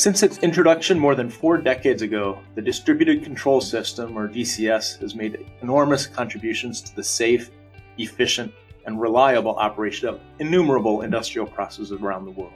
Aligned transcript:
Since 0.00 0.22
its 0.22 0.38
introduction 0.38 0.98
more 0.98 1.14
than 1.14 1.28
four 1.28 1.58
decades 1.58 2.00
ago, 2.00 2.40
the 2.54 2.62
Distributed 2.62 3.22
Control 3.22 3.60
System, 3.60 4.16
or 4.16 4.30
DCS, 4.30 4.98
has 4.98 5.14
made 5.14 5.44
enormous 5.60 6.06
contributions 6.06 6.80
to 6.80 6.96
the 6.96 7.04
safe, 7.04 7.50
efficient, 7.98 8.50
and 8.86 8.98
reliable 8.98 9.56
operation 9.56 10.08
of 10.08 10.18
innumerable 10.38 11.02
industrial 11.02 11.46
processes 11.46 11.92
around 11.92 12.24
the 12.24 12.30
world. 12.30 12.54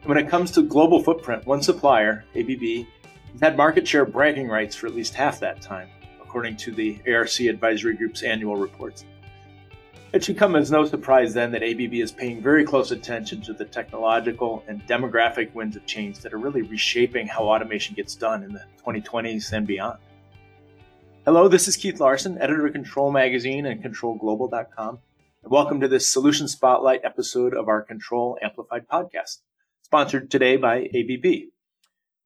And 0.00 0.06
when 0.06 0.16
it 0.16 0.30
comes 0.30 0.50
to 0.52 0.62
global 0.62 1.02
footprint, 1.02 1.44
one 1.44 1.60
supplier, 1.60 2.24
ABB, 2.34 2.86
has 3.32 3.40
had 3.42 3.54
market 3.58 3.86
share 3.86 4.06
bragging 4.06 4.48
rights 4.48 4.74
for 4.74 4.86
at 4.86 4.94
least 4.94 5.12
half 5.12 5.40
that 5.40 5.60
time, 5.60 5.90
according 6.22 6.56
to 6.56 6.72
the 6.72 6.98
ARC 7.06 7.38
Advisory 7.40 7.96
Group's 7.96 8.22
annual 8.22 8.56
reports. 8.56 9.04
It 10.12 10.22
should 10.22 10.36
come 10.36 10.56
as 10.56 10.70
no 10.70 10.84
surprise 10.84 11.32
then 11.32 11.52
that 11.52 11.62
ABB 11.62 11.94
is 11.94 12.12
paying 12.12 12.42
very 12.42 12.66
close 12.66 12.90
attention 12.90 13.40
to 13.42 13.54
the 13.54 13.64
technological 13.64 14.62
and 14.68 14.86
demographic 14.86 15.54
winds 15.54 15.74
of 15.74 15.86
change 15.86 16.18
that 16.18 16.34
are 16.34 16.38
really 16.38 16.60
reshaping 16.60 17.26
how 17.26 17.44
automation 17.44 17.94
gets 17.94 18.14
done 18.14 18.42
in 18.42 18.52
the 18.52 18.62
2020s 18.84 19.50
and 19.54 19.66
beyond. 19.66 19.98
Hello, 21.24 21.48
this 21.48 21.66
is 21.66 21.78
Keith 21.78 21.98
Larson, 21.98 22.36
editor 22.42 22.66
of 22.66 22.74
Control 22.74 23.10
Magazine 23.10 23.64
and 23.64 23.82
ControlGlobal.com, 23.82 24.98
and 25.44 25.50
welcome 25.50 25.80
to 25.80 25.88
this 25.88 26.06
Solution 26.06 26.46
Spotlight 26.46 27.00
episode 27.04 27.54
of 27.54 27.68
our 27.68 27.80
Control 27.80 28.36
Amplified 28.42 28.86
podcast, 28.86 29.38
sponsored 29.80 30.30
today 30.30 30.58
by 30.58 30.90
ABB. 30.94 31.48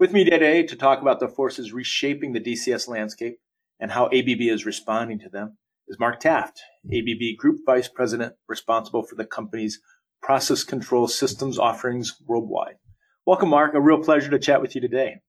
With 0.00 0.12
me 0.12 0.24
today 0.24 0.64
to 0.64 0.74
talk 0.74 1.02
about 1.02 1.20
the 1.20 1.28
forces 1.28 1.72
reshaping 1.72 2.32
the 2.32 2.40
DCS 2.40 2.88
landscape 2.88 3.38
and 3.78 3.92
how 3.92 4.06
ABB 4.06 4.40
is 4.40 4.66
responding 4.66 5.20
to 5.20 5.28
them 5.28 5.56
is 5.88 5.98
Mark 5.98 6.20
Taft, 6.20 6.60
ABB 6.86 7.36
Group 7.38 7.60
Vice 7.64 7.88
President 7.88 8.34
responsible 8.48 9.02
for 9.02 9.14
the 9.14 9.24
company's 9.24 9.80
process 10.22 10.64
control 10.64 11.06
systems 11.06 11.58
offerings 11.58 12.20
worldwide. 12.26 12.76
Welcome, 13.24 13.50
Mark. 13.50 13.74
A 13.74 13.80
real 13.80 14.02
pleasure 14.02 14.30
to 14.30 14.38
chat 14.38 14.60
with 14.60 14.74
you 14.74 14.80
today. 14.80 15.20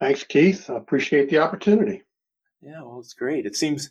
Thanks, 0.00 0.24
Keith. 0.24 0.68
I 0.70 0.76
appreciate 0.76 1.30
the 1.30 1.38
opportunity. 1.38 2.02
Yeah, 2.60 2.82
well, 2.82 3.00
it's 3.00 3.14
great. 3.14 3.46
It 3.46 3.56
seems 3.56 3.90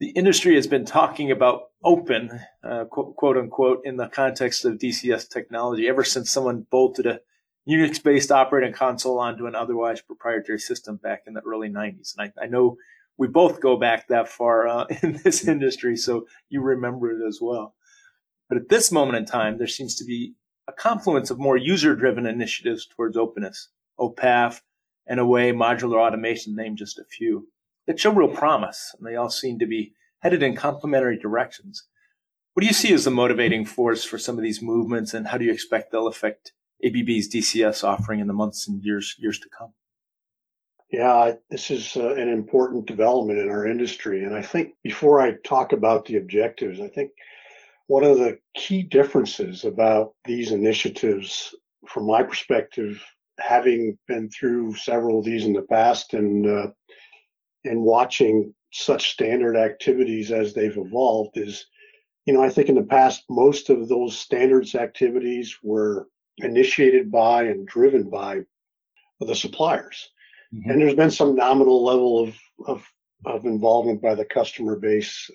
the 0.00 0.10
industry 0.10 0.54
has 0.54 0.66
been 0.66 0.84
talking 0.84 1.30
about 1.30 1.64
open, 1.82 2.40
uh, 2.62 2.84
quote, 2.84 3.16
quote, 3.16 3.36
unquote, 3.36 3.80
in 3.84 3.96
the 3.96 4.08
context 4.08 4.64
of 4.64 4.78
DCS 4.78 5.28
technology 5.28 5.88
ever 5.88 6.04
since 6.04 6.30
someone 6.30 6.66
bolted 6.70 7.06
a 7.06 7.20
Unix 7.68 8.02
based 8.02 8.32
operating 8.32 8.72
console 8.72 9.18
onto 9.18 9.46
an 9.46 9.54
otherwise 9.54 10.00
proprietary 10.00 10.58
system 10.58 10.96
back 10.96 11.24
in 11.26 11.34
the 11.34 11.42
early 11.42 11.68
90s. 11.68 12.14
And 12.16 12.32
I, 12.38 12.44
I 12.44 12.46
know 12.46 12.76
we 13.18 13.26
both 13.26 13.60
go 13.60 13.76
back 13.76 14.08
that 14.08 14.28
far 14.28 14.66
uh, 14.66 14.86
in 15.02 15.20
this 15.24 15.46
industry, 15.46 15.96
so 15.96 16.26
you 16.48 16.62
remember 16.62 17.10
it 17.10 17.26
as 17.26 17.40
well. 17.42 17.74
But 18.48 18.58
at 18.58 18.68
this 18.68 18.90
moment 18.90 19.18
in 19.18 19.26
time, 19.26 19.58
there 19.58 19.66
seems 19.66 19.94
to 19.96 20.04
be 20.04 20.34
a 20.68 20.72
confluence 20.72 21.30
of 21.30 21.38
more 21.38 21.56
user-driven 21.56 22.24
initiatives 22.24 22.86
towards 22.86 23.16
openness, 23.16 23.68
OPAF, 23.98 24.60
NAMUR 25.08 25.52
modular 25.54 25.98
automation, 25.98 26.54
name 26.54 26.76
just 26.76 26.98
a 26.98 27.04
few, 27.04 27.48
that 27.86 27.98
show 27.98 28.12
real 28.12 28.28
promise, 28.28 28.94
and 28.96 29.06
they 29.06 29.16
all 29.16 29.30
seem 29.30 29.58
to 29.58 29.66
be 29.66 29.92
headed 30.20 30.42
in 30.42 30.54
complementary 30.54 31.18
directions. 31.18 31.84
What 32.54 32.62
do 32.62 32.66
you 32.66 32.74
see 32.74 32.92
as 32.92 33.04
the 33.04 33.10
motivating 33.10 33.64
force 33.64 34.04
for 34.04 34.18
some 34.18 34.36
of 34.36 34.44
these 34.44 34.62
movements, 34.62 35.14
and 35.14 35.28
how 35.28 35.38
do 35.38 35.44
you 35.44 35.52
expect 35.52 35.90
they'll 35.90 36.06
affect 36.06 36.52
ABB's 36.84 37.32
DCS 37.32 37.84
offering 37.84 38.20
in 38.20 38.26
the 38.26 38.32
months 38.32 38.68
and 38.68 38.82
years 38.82 39.14
years 39.18 39.38
to 39.40 39.48
come? 39.48 39.72
Yeah, 40.90 41.32
this 41.50 41.70
is 41.70 41.96
uh, 41.96 42.14
an 42.14 42.28
important 42.28 42.86
development 42.86 43.38
in 43.38 43.50
our 43.50 43.66
industry. 43.66 44.24
And 44.24 44.34
I 44.34 44.40
think 44.40 44.74
before 44.82 45.20
I 45.20 45.32
talk 45.44 45.72
about 45.72 46.06
the 46.06 46.16
objectives, 46.16 46.80
I 46.80 46.88
think 46.88 47.10
one 47.88 48.04
of 48.04 48.18
the 48.18 48.38
key 48.54 48.82
differences 48.82 49.64
about 49.64 50.14
these 50.24 50.50
initiatives, 50.50 51.54
from 51.86 52.06
my 52.06 52.22
perspective, 52.22 53.02
having 53.38 53.98
been 54.08 54.30
through 54.30 54.76
several 54.76 55.18
of 55.18 55.26
these 55.26 55.44
in 55.44 55.52
the 55.52 55.62
past 55.62 56.14
and 56.14 56.46
uh, 56.46 56.68
and 57.64 57.82
watching 57.82 58.54
such 58.72 59.10
standard 59.10 59.56
activities 59.56 60.30
as 60.30 60.54
they've 60.54 60.76
evolved, 60.76 61.36
is 61.36 61.66
you 62.24 62.32
know 62.32 62.42
I 62.42 62.48
think 62.48 62.70
in 62.70 62.74
the 62.74 62.82
past 62.82 63.24
most 63.28 63.68
of 63.68 63.88
those 63.88 64.18
standards 64.18 64.74
activities 64.74 65.58
were 65.62 66.08
initiated 66.38 67.10
by 67.10 67.44
and 67.44 67.66
driven 67.66 68.08
by 68.08 68.40
the 69.20 69.34
suppliers 69.34 70.10
Mm-hmm. 70.54 70.70
And 70.70 70.80
there's 70.80 70.94
been 70.94 71.10
some 71.10 71.34
nominal 71.34 71.84
level 71.84 72.20
of, 72.20 72.36
of, 72.66 72.86
of 73.26 73.44
involvement 73.44 74.00
by 74.00 74.14
the 74.14 74.24
customer 74.24 74.76
base, 74.76 75.30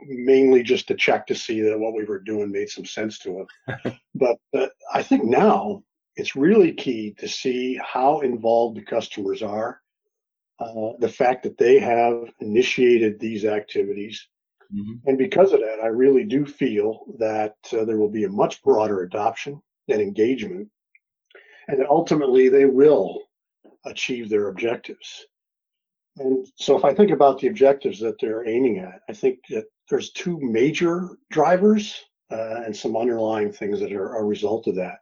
mainly 0.00 0.62
just 0.62 0.86
to 0.88 0.94
check 0.94 1.26
to 1.26 1.34
see 1.34 1.60
that 1.62 1.78
what 1.78 1.94
we 1.94 2.04
were 2.04 2.20
doing 2.20 2.52
made 2.52 2.68
some 2.68 2.84
sense 2.84 3.18
to 3.20 3.46
them. 3.66 3.96
but 4.14 4.36
uh, 4.56 4.66
I 4.92 5.02
think 5.02 5.24
now 5.24 5.82
it's 6.16 6.36
really 6.36 6.72
key 6.72 7.14
to 7.18 7.28
see 7.28 7.80
how 7.82 8.20
involved 8.20 8.76
the 8.76 8.84
customers 8.84 9.42
are, 9.42 9.80
uh, 10.60 10.92
the 11.00 11.08
fact 11.08 11.42
that 11.42 11.58
they 11.58 11.78
have 11.78 12.30
initiated 12.40 13.18
these 13.18 13.44
activities. 13.44 14.28
Mm-hmm. 14.74 15.08
And 15.08 15.18
because 15.18 15.52
of 15.52 15.60
that, 15.60 15.80
I 15.82 15.88
really 15.88 16.24
do 16.24 16.44
feel 16.44 17.04
that 17.18 17.56
uh, 17.72 17.84
there 17.84 17.98
will 17.98 18.10
be 18.10 18.24
a 18.24 18.28
much 18.30 18.62
broader 18.62 19.02
adoption 19.02 19.60
and 19.88 20.00
engagement, 20.00 20.68
and 21.68 21.80
that 21.80 21.88
ultimately 21.88 22.48
they 22.48 22.66
will 22.66 23.22
achieve 23.86 24.28
their 24.28 24.48
objectives. 24.48 25.26
And 26.16 26.46
so 26.56 26.76
if 26.76 26.84
I 26.84 26.94
think 26.94 27.10
about 27.10 27.40
the 27.40 27.48
objectives 27.48 27.98
that 28.00 28.20
they're 28.20 28.48
aiming 28.48 28.78
at, 28.78 29.00
I 29.08 29.12
think 29.12 29.40
that 29.50 29.64
there's 29.90 30.12
two 30.12 30.38
major 30.40 31.18
drivers 31.30 32.00
uh, 32.30 32.62
and 32.64 32.76
some 32.76 32.96
underlying 32.96 33.52
things 33.52 33.80
that 33.80 33.92
are 33.92 34.16
a 34.16 34.24
result 34.24 34.66
of 34.66 34.76
that. 34.76 34.98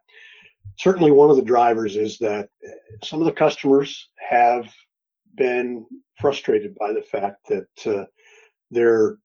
Certainly, 0.77 1.11
one 1.11 1.29
of 1.29 1.35
the 1.35 1.43
drivers 1.43 1.95
is 1.95 2.17
that 2.17 2.49
some 3.03 3.19
of 3.19 3.25
the 3.25 3.31
customers 3.31 4.09
have 4.17 4.65
been 5.35 5.85
frustrated 6.19 6.75
by 6.75 6.93
the 6.93 7.01
fact 7.01 7.47
that 7.49 7.67
uh, 7.85 8.05
their 8.71 9.17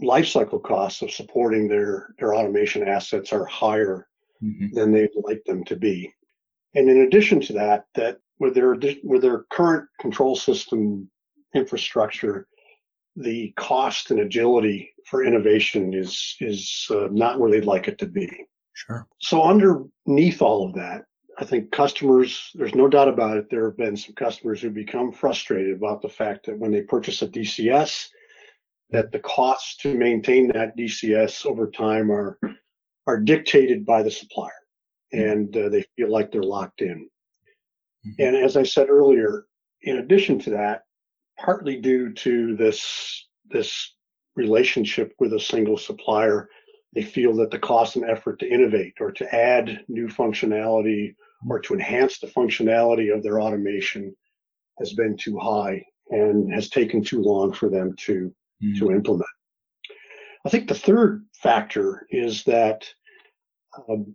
lifecycle 0.00 0.62
costs 0.62 1.02
of 1.02 1.10
supporting 1.10 1.68
their, 1.68 2.14
their 2.18 2.34
automation 2.34 2.86
assets 2.86 3.32
are 3.32 3.46
higher 3.46 4.08
mm-hmm. 4.42 4.74
than 4.74 4.92
they'd 4.92 5.10
like 5.22 5.42
them 5.44 5.64
to 5.64 5.76
be. 5.76 6.12
And 6.74 6.88
in 6.88 7.02
addition 7.02 7.40
to 7.42 7.52
that, 7.54 7.84
that 7.94 8.18
with 8.40 8.54
their 8.54 8.76
with 9.04 9.22
their 9.22 9.44
current 9.52 9.88
control 10.00 10.34
system 10.34 11.08
infrastructure, 11.54 12.48
the 13.16 13.52
cost 13.56 14.10
and 14.10 14.20
agility 14.20 14.92
for 15.06 15.24
innovation 15.24 15.94
is 15.94 16.36
is 16.40 16.86
uh, 16.90 17.08
not 17.12 17.38
where 17.38 17.50
they'd 17.50 17.64
like 17.64 17.86
it 17.86 17.98
to 17.98 18.06
be. 18.06 18.28
Sure. 18.72 19.06
So 19.18 19.42
underneath 19.42 20.40
all 20.40 20.66
of 20.66 20.74
that, 20.74 21.02
I 21.38 21.44
think 21.44 21.70
customers, 21.70 22.50
there's 22.54 22.74
no 22.74 22.88
doubt 22.88 23.08
about 23.08 23.36
it, 23.36 23.50
there 23.50 23.66
have 23.66 23.76
been 23.76 23.96
some 23.96 24.14
customers 24.14 24.62
who 24.62 24.70
become 24.70 25.12
frustrated 25.12 25.76
about 25.76 26.00
the 26.00 26.08
fact 26.08 26.46
that 26.46 26.58
when 26.58 26.70
they 26.70 26.82
purchase 26.82 27.20
a 27.22 27.28
DCS, 27.28 28.06
that 28.90 29.12
the 29.12 29.20
costs 29.20 29.76
to 29.78 29.94
maintain 29.94 30.48
that 30.48 30.76
DCS 30.76 31.46
over 31.46 31.70
time 31.70 32.10
are 32.10 32.38
are 33.06 33.18
dictated 33.18 33.84
by 33.84 34.02
the 34.02 34.10
supplier, 34.10 34.50
mm-hmm. 35.14 35.28
and 35.28 35.56
uh, 35.56 35.68
they 35.68 35.84
feel 35.96 36.10
like 36.10 36.32
they're 36.32 36.42
locked 36.42 36.80
in. 36.80 37.08
Mm-hmm. 38.06 38.22
And 38.22 38.36
as 38.36 38.56
I 38.56 38.62
said 38.62 38.88
earlier, 38.88 39.46
in 39.82 39.98
addition 39.98 40.38
to 40.40 40.50
that, 40.50 40.82
partly 41.38 41.80
due 41.80 42.12
to 42.12 42.56
this 42.56 43.26
this 43.50 43.94
relationship 44.36 45.12
with 45.18 45.32
a 45.32 45.40
single 45.40 45.76
supplier, 45.76 46.48
they 46.94 47.02
feel 47.02 47.34
that 47.36 47.50
the 47.50 47.58
cost 47.58 47.96
and 47.96 48.08
effort 48.08 48.38
to 48.40 48.48
innovate 48.48 48.94
or 49.00 49.10
to 49.12 49.34
add 49.34 49.84
new 49.88 50.06
functionality 50.06 51.14
or 51.48 51.58
to 51.60 51.74
enhance 51.74 52.18
the 52.18 52.26
functionality 52.26 53.14
of 53.14 53.22
their 53.22 53.40
automation 53.40 54.14
has 54.78 54.92
been 54.94 55.16
too 55.16 55.38
high 55.38 55.82
and 56.10 56.52
has 56.52 56.68
taken 56.68 57.02
too 57.02 57.22
long 57.22 57.52
for 57.52 57.68
them 57.68 57.94
to 57.96 58.32
mm-hmm. 58.62 58.78
to 58.78 58.92
implement. 58.92 59.28
I 60.44 60.48
think 60.48 60.68
the 60.68 60.74
third 60.74 61.26
factor 61.34 62.06
is 62.10 62.44
that, 62.44 62.88
um, 63.88 64.14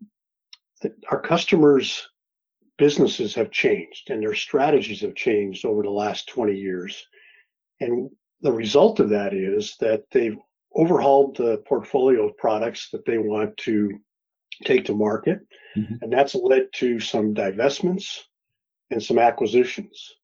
that 0.81 0.94
our 1.12 1.21
customers 1.21 2.09
businesses 2.77 3.36
have 3.36 3.51
changed 3.51 4.10
and 4.10 4.22
their 4.22 4.33
strategies 4.33 5.01
have 5.01 5.16
changed 5.16 5.66
over 5.66 5.83
the 5.83 5.89
last 5.89 6.27
20 6.30 6.56
years. 6.56 7.06
And 7.80 8.10
the 8.42 8.51
result 8.51 9.00
of 9.00 9.10
that 9.10 9.33
is 9.33 9.75
that 9.80 10.04
they've 10.12 10.38
overhauled 10.75 11.38
the 11.38 11.57
portfolio 11.68 12.27
of 12.27 12.38
products 12.38 12.89
that 12.92 13.06
they 13.06 13.18
want 13.18 13.56
to 13.57 13.98
take 14.63 14.86
to 14.86 14.94
market. 14.94 15.39
Mm-hmm. 15.75 15.95
And 16.01 16.12
that's 16.12 16.36
led 16.36 16.68
to 16.75 17.00
some 17.00 17.33
divestments 17.33 18.19
and 18.92 19.01
some 19.01 19.19
acquisitions. 19.19 20.16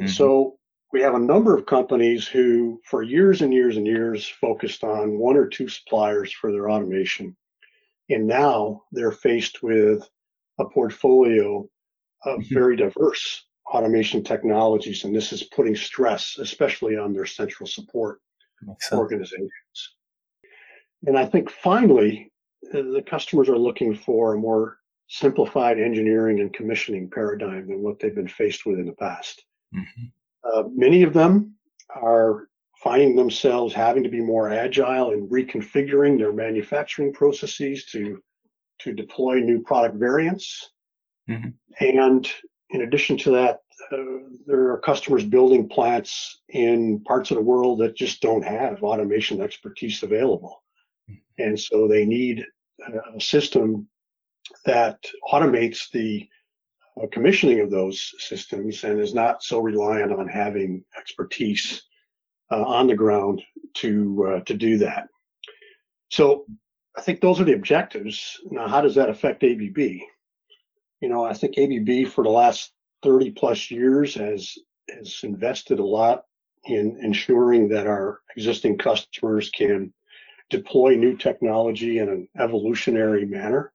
Mm-hmm. 0.00 0.10
so 0.10 0.58
we 0.92 1.00
have 1.00 1.14
a 1.14 1.18
number 1.18 1.56
of 1.56 1.66
companies 1.66 2.26
who, 2.26 2.80
for 2.84 3.02
years 3.02 3.42
and 3.42 3.52
years 3.52 3.76
and 3.76 3.86
years, 3.86 4.28
focused 4.28 4.84
on 4.84 5.18
one 5.18 5.36
or 5.36 5.46
two 5.46 5.68
suppliers 5.68 6.32
for 6.32 6.52
their 6.52 6.70
automation. 6.70 7.36
And 8.08 8.26
now 8.26 8.82
they're 8.92 9.10
faced 9.10 9.62
with 9.62 10.08
a 10.58 10.64
portfolio 10.64 11.68
of 12.24 12.40
mm-hmm. 12.40 12.54
very 12.54 12.76
diverse 12.76 13.44
automation 13.72 14.22
technologies, 14.22 15.04
and 15.04 15.14
this 15.14 15.32
is 15.32 15.42
putting 15.44 15.74
stress, 15.74 16.38
especially 16.38 16.96
on 16.96 17.12
their 17.12 17.26
central 17.26 17.66
support 17.66 18.20
organizations. 18.92 19.50
And 21.06 21.18
I 21.18 21.26
think 21.26 21.50
finally, 21.50 22.32
uh, 22.72 22.82
the 22.82 23.02
customers 23.06 23.48
are 23.48 23.58
looking 23.58 23.94
for 23.94 24.34
a 24.34 24.38
more 24.38 24.78
simplified 25.08 25.78
engineering 25.78 26.40
and 26.40 26.52
commissioning 26.52 27.08
paradigm 27.10 27.68
than 27.68 27.82
what 27.82 27.98
they've 27.98 28.14
been 28.14 28.28
faced 28.28 28.66
with 28.66 28.78
in 28.78 28.86
the 28.86 28.92
past. 28.92 29.44
Mm-hmm. 29.74 30.06
Uh, 30.44 30.64
many 30.74 31.02
of 31.02 31.12
them 31.12 31.54
are 31.94 32.48
finding 32.82 33.16
themselves 33.16 33.72
having 33.74 34.02
to 34.02 34.08
be 34.08 34.20
more 34.20 34.50
agile 34.50 35.12
in 35.12 35.28
reconfiguring 35.28 36.18
their 36.18 36.32
manufacturing 36.32 37.12
processes 37.12 37.84
to 37.86 38.22
to 38.78 38.92
deploy 38.92 39.40
new 39.40 39.62
product 39.62 39.96
variants. 39.96 40.72
Mm-hmm. 41.28 41.48
And 41.80 42.30
in 42.70 42.82
addition 42.82 43.16
to 43.18 43.30
that, 43.32 43.60
uh, 43.92 43.96
there 44.46 44.70
are 44.70 44.78
customers 44.78 45.24
building 45.24 45.68
plants 45.68 46.40
in 46.48 47.00
parts 47.00 47.30
of 47.30 47.36
the 47.36 47.42
world 47.42 47.78
that 47.80 47.96
just 47.96 48.20
don't 48.20 48.44
have 48.44 48.82
automation 48.82 49.40
expertise 49.40 50.02
available. 50.02 50.62
Mm-hmm. 51.10 51.42
And 51.44 51.60
so 51.60 51.86
they 51.86 52.04
need 52.04 52.44
a 53.14 53.20
system 53.20 53.88
that 54.64 54.98
automates 55.32 55.90
the 55.90 56.28
uh, 57.00 57.06
commissioning 57.12 57.60
of 57.60 57.70
those 57.70 58.12
systems 58.18 58.84
and 58.84 59.00
is 59.00 59.14
not 59.14 59.42
so 59.42 59.58
reliant 59.58 60.12
on 60.12 60.28
having 60.28 60.84
expertise 60.96 61.82
uh, 62.50 62.62
on 62.62 62.86
the 62.86 62.94
ground 62.94 63.42
to 63.74 64.26
uh, 64.28 64.40
to 64.44 64.54
do 64.54 64.78
that. 64.78 65.08
So 66.10 66.46
I 66.96 67.00
think 67.00 67.20
those 67.20 67.40
are 67.40 67.44
the 67.44 67.54
objectives. 67.54 68.38
Now, 68.50 68.68
how 68.68 68.80
does 68.80 68.94
that 68.94 69.10
affect 69.10 69.42
ABB? 69.42 70.00
You 71.00 71.08
know, 71.08 71.24
I 71.24 71.34
think 71.34 71.58
ABB 71.58 72.10
for 72.10 72.24
the 72.24 72.30
last 72.30 72.72
30 73.02 73.32
plus 73.32 73.70
years 73.70 74.14
has 74.14 74.56
has 74.88 75.20
invested 75.22 75.78
a 75.78 75.84
lot 75.84 76.24
in 76.64 76.98
ensuring 77.02 77.68
that 77.68 77.86
our 77.86 78.20
existing 78.36 78.78
customers 78.78 79.50
can 79.50 79.92
deploy 80.48 80.94
new 80.94 81.16
technology 81.16 81.98
in 81.98 82.08
an 82.08 82.28
evolutionary 82.38 83.24
manner 83.24 83.72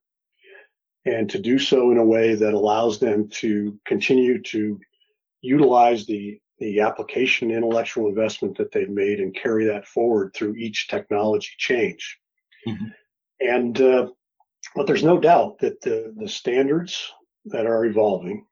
and 1.04 1.28
to 1.30 1.38
do 1.38 1.58
so 1.58 1.90
in 1.90 1.98
a 1.98 2.04
way 2.04 2.34
that 2.34 2.54
allows 2.54 2.98
them 2.98 3.28
to 3.28 3.78
continue 3.84 4.40
to 4.42 4.78
utilize 5.40 6.06
the 6.06 6.38
the 6.58 6.80
application 6.80 7.50
intellectual 7.50 8.08
investment 8.08 8.56
that 8.56 8.70
they've 8.70 8.88
made 8.88 9.18
and 9.18 9.34
carry 9.34 9.66
that 9.66 9.86
forward 9.86 10.32
through 10.32 10.54
each 10.54 10.86
technology 10.86 11.50
change. 11.58 12.18
Mm-hmm. 12.68 12.86
And 13.40 13.80
uh, 13.80 14.08
but 14.74 14.86
there's 14.86 15.04
no 15.04 15.18
doubt 15.18 15.58
that 15.58 15.80
the 15.80 16.14
the 16.16 16.28
standards 16.28 17.12
that 17.46 17.66
are 17.66 17.84
evolving 17.84 18.46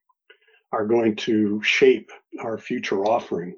are 0.72 0.86
going 0.86 1.16
to 1.16 1.62
shape 1.62 2.10
our 2.40 2.58
future 2.58 3.04
offering, 3.04 3.56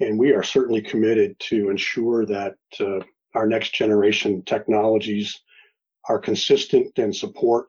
and 0.00 0.18
we 0.18 0.32
are 0.32 0.42
certainly 0.42 0.80
committed 0.80 1.38
to 1.40 1.70
ensure 1.70 2.24
that 2.26 2.56
uh, 2.80 3.00
our 3.34 3.46
next 3.46 3.74
generation 3.74 4.42
technologies 4.44 5.40
are 6.08 6.18
consistent 6.18 6.98
and 6.98 7.14
support 7.14 7.66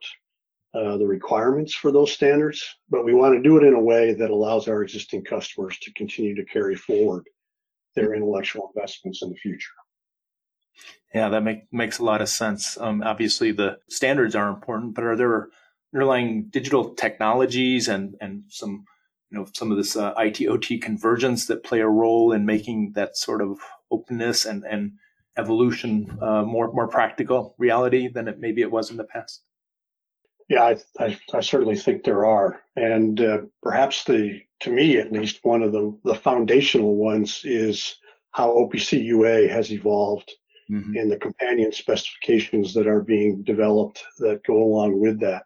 uh, 0.74 0.96
the 0.96 1.06
requirements 1.06 1.74
for 1.74 1.90
those 1.90 2.12
standards, 2.12 2.64
but 2.88 3.04
we 3.04 3.14
want 3.14 3.34
to 3.34 3.42
do 3.42 3.56
it 3.56 3.64
in 3.64 3.74
a 3.74 3.80
way 3.80 4.14
that 4.14 4.30
allows 4.30 4.68
our 4.68 4.82
existing 4.82 5.24
customers 5.24 5.78
to 5.78 5.92
continue 5.94 6.34
to 6.34 6.44
carry 6.44 6.76
forward 6.76 7.24
their 7.94 8.14
intellectual 8.14 8.70
investments 8.74 9.22
in 9.22 9.30
the 9.30 9.36
future. 9.36 9.72
Yeah, 11.14 11.30
that 11.30 11.42
make, 11.42 11.72
makes 11.72 11.98
a 11.98 12.04
lot 12.04 12.20
of 12.20 12.28
sense. 12.28 12.76
Um, 12.78 13.02
obviously, 13.02 13.50
the 13.50 13.78
standards 13.88 14.34
are 14.34 14.48
important, 14.48 14.94
but 14.94 15.04
are 15.04 15.16
there 15.16 15.48
underlying 15.94 16.48
digital 16.50 16.94
technologies 16.94 17.88
and 17.88 18.14
and 18.20 18.42
some 18.48 18.84
you 19.30 19.38
know 19.38 19.46
some 19.54 19.70
of 19.70 19.76
this 19.76 19.96
uh, 19.96 20.12
IT 20.18 20.46
OT 20.46 20.78
convergence 20.78 21.46
that 21.46 21.64
play 21.64 21.80
a 21.80 21.88
role 21.88 22.32
in 22.32 22.44
making 22.44 22.92
that 22.94 23.16
sort 23.16 23.40
of 23.40 23.58
openness 23.90 24.44
and 24.44 24.64
and 24.64 24.92
evolution 25.38 26.18
uh, 26.20 26.42
more 26.42 26.72
more 26.72 26.88
practical 26.88 27.54
reality 27.58 28.08
than 28.08 28.28
it 28.28 28.38
maybe 28.38 28.60
it 28.60 28.70
was 28.70 28.90
in 28.90 28.96
the 28.96 29.04
past? 29.04 29.42
Yeah, 30.48 30.62
I, 30.62 30.78
I, 30.98 31.18
I 31.34 31.40
certainly 31.40 31.76
think 31.76 32.04
there 32.04 32.24
are, 32.24 32.62
and 32.74 33.20
uh, 33.20 33.38
perhaps 33.62 34.04
the, 34.04 34.40
to 34.60 34.70
me 34.70 34.96
at 34.96 35.12
least, 35.12 35.40
one 35.42 35.62
of 35.62 35.72
the 35.72 35.98
the 36.04 36.14
foundational 36.14 36.96
ones 36.96 37.42
is 37.44 37.96
how 38.30 38.50
OPC 38.50 39.02
UA 39.04 39.48
has 39.48 39.70
evolved 39.72 40.32
mm-hmm. 40.70 40.96
and 40.96 41.10
the 41.10 41.16
companion 41.16 41.72
specifications 41.72 42.74
that 42.74 42.86
are 42.86 43.02
being 43.02 43.42
developed 43.42 44.04
that 44.18 44.44
go 44.44 44.62
along 44.62 45.00
with 45.00 45.20
that. 45.20 45.44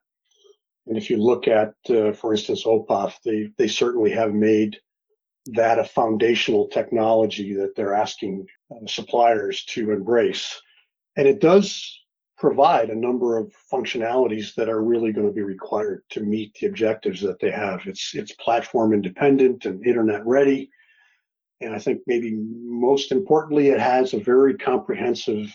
And 0.87 0.97
if 0.97 1.11
you 1.11 1.17
look 1.17 1.47
at, 1.47 1.75
uh, 1.91 2.13
for 2.13 2.33
instance, 2.33 2.65
OPAF, 2.65 3.15
they 3.25 3.51
they 3.57 3.69
certainly 3.69 4.11
have 4.11 4.35
made 4.35 4.79
that 5.47 5.79
a 5.79 5.85
foundational 5.85 6.69
technology 6.69 7.55
that 7.55 7.75
they're 7.77 7.95
asking 7.95 8.47
uh, 8.71 8.87
suppliers 8.87 9.65
to 9.67 9.93
embrace, 9.93 10.61
and 11.17 11.27
it 11.29 11.41
does 11.41 11.99
provide 12.37 12.91
a 12.91 12.95
number 12.95 13.39
of 13.39 13.55
functionalities 13.73 14.53
that 14.57 14.69
are 14.69 14.83
really 14.83 15.13
going 15.13 15.27
to 15.27 15.33
be 15.33 15.43
required 15.43 16.03
to 16.11 16.21
meet 16.21 16.53
the 16.55 16.67
objectives 16.67 17.21
that 17.21 17.39
they 17.39 17.53
have. 17.53 17.81
It's 17.87 18.13
it's 18.15 18.33
platform 18.33 18.93
independent 18.93 19.65
and 19.65 19.87
internet 19.87 20.27
ready. 20.27 20.69
And 21.63 21.75
I 21.75 21.79
think 21.79 22.01
maybe 22.07 22.33
most 22.35 23.13
importantly, 23.13 23.69
it 23.69 23.81
has 23.81 24.15
a 24.15 24.21
very 24.21 24.55
comprehensive 24.57 25.47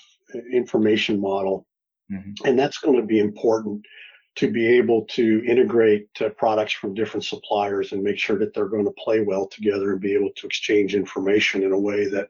information 0.52 1.20
model. 1.20 1.66
Mm-hmm. 2.12 2.48
And 2.48 2.58
that's 2.58 2.78
going 2.78 3.00
to 3.00 3.06
be 3.06 3.20
important 3.20 3.86
to 4.36 4.52
be 4.52 4.68
able 4.68 5.04
to 5.06 5.44
integrate 5.46 6.08
uh, 6.22 6.30
products 6.30 6.74
from 6.74 6.94
different 6.94 7.26
suppliers 7.26 7.92
and 7.92 8.04
make 8.04 8.20
sure 8.20 8.38
that 8.38 8.54
they're 8.54 8.68
going 8.70 8.86
to 8.86 9.04
play 9.04 9.22
well 9.22 9.48
together 9.48 9.92
and 9.92 10.02
be 10.02 10.14
able 10.14 10.30
to 10.36 10.46
exchange 10.46 10.94
information 10.94 11.64
in 11.64 11.72
a 11.72 11.80
way 11.80 12.08
that 12.08 12.30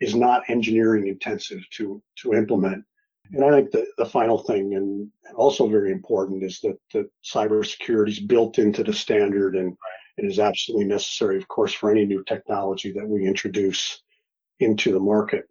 is 0.00 0.14
not 0.14 0.42
engineering 0.48 1.06
intensive 1.08 1.60
to 1.70 2.02
to 2.16 2.34
implement. 2.34 2.84
And 3.32 3.44
I 3.44 3.50
think 3.50 3.70
the, 3.70 3.86
the 3.98 4.06
final 4.06 4.38
thing, 4.38 4.74
and 4.74 5.08
also 5.34 5.66
very 5.66 5.90
important, 5.90 6.44
is 6.44 6.60
that 6.60 6.78
the 6.92 7.08
cybersecurity 7.24 8.10
is 8.10 8.20
built 8.20 8.58
into 8.58 8.84
the 8.84 8.92
standard 8.92 9.56
and 9.56 9.76
it 10.16 10.24
is 10.24 10.38
absolutely 10.38 10.86
necessary, 10.86 11.36
of 11.36 11.48
course, 11.48 11.72
for 11.72 11.90
any 11.90 12.04
new 12.04 12.24
technology 12.24 12.92
that 12.92 13.06
we 13.06 13.26
introduce 13.26 14.02
into 14.60 14.92
the 14.92 15.00
market. 15.00 15.48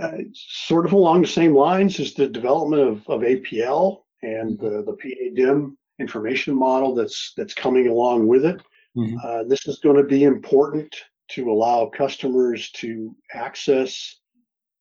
Uh, 0.00 0.18
sort 0.34 0.86
of 0.86 0.92
along 0.92 1.22
the 1.22 1.28
same 1.28 1.54
lines 1.54 1.98
is 1.98 2.14
the 2.14 2.26
development 2.26 2.82
of, 2.82 3.08
of 3.08 3.20
APL 3.20 4.02
and 4.22 4.58
the, 4.58 4.82
the 4.84 4.96
PADIM 5.02 5.76
information 5.98 6.54
model 6.54 6.94
that's 6.94 7.32
that's 7.36 7.54
coming 7.54 7.88
along 7.88 8.26
with 8.26 8.44
it. 8.44 8.60
Mm-hmm. 8.96 9.16
Uh, 9.22 9.44
this 9.44 9.66
is 9.66 9.78
going 9.80 9.96
to 9.96 10.02
be 10.02 10.24
important 10.24 10.94
to 11.28 11.50
allow 11.50 11.86
customers 11.86 12.70
to 12.72 13.14
access 13.32 14.16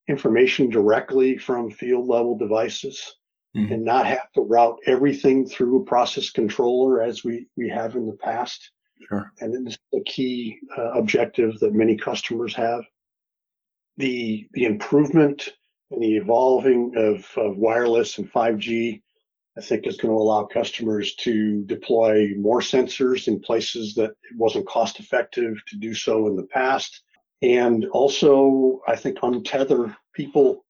information 0.07 0.69
directly 0.69 1.37
from 1.37 1.69
field 1.69 2.07
level 2.07 2.37
devices 2.37 3.15
mm-hmm. 3.55 3.71
and 3.71 3.85
not 3.85 4.05
have 4.05 4.31
to 4.33 4.41
route 4.41 4.77
everything 4.85 5.47
through 5.47 5.81
a 5.81 5.85
process 5.85 6.29
controller 6.29 7.01
as 7.01 7.23
we, 7.23 7.47
we 7.55 7.69
have 7.69 7.95
in 7.95 8.05
the 8.05 8.17
past. 8.17 8.71
Sure. 9.07 9.31
And 9.39 9.67
it's 9.67 9.77
a 9.93 10.01
key 10.01 10.59
uh, 10.77 10.91
objective 10.91 11.59
that 11.59 11.73
many 11.73 11.95
customers 11.95 12.55
have. 12.55 12.83
The, 13.97 14.47
the 14.53 14.65
improvement 14.65 15.49
and 15.91 16.01
the 16.01 16.17
evolving 16.17 16.93
of, 16.95 17.25
of 17.37 17.57
wireless 17.57 18.17
and 18.17 18.31
5G, 18.31 19.01
I 19.57 19.61
think 19.61 19.85
is 19.85 19.97
going 19.97 20.13
to 20.13 20.21
allow 20.21 20.45
customers 20.45 21.15
to 21.15 21.63
deploy 21.65 22.29
more 22.37 22.61
sensors 22.61 23.27
in 23.27 23.41
places 23.41 23.93
that 23.95 24.11
it 24.11 24.37
wasn't 24.37 24.67
cost 24.67 24.99
effective 24.99 25.57
to 25.67 25.77
do 25.77 25.93
so 25.93 26.27
in 26.27 26.35
the 26.35 26.47
past 26.47 27.01
and 27.41 27.85
also 27.85 28.81
I 28.87 28.95
think 28.95 29.19
untether 29.19 29.95
people 30.13 30.63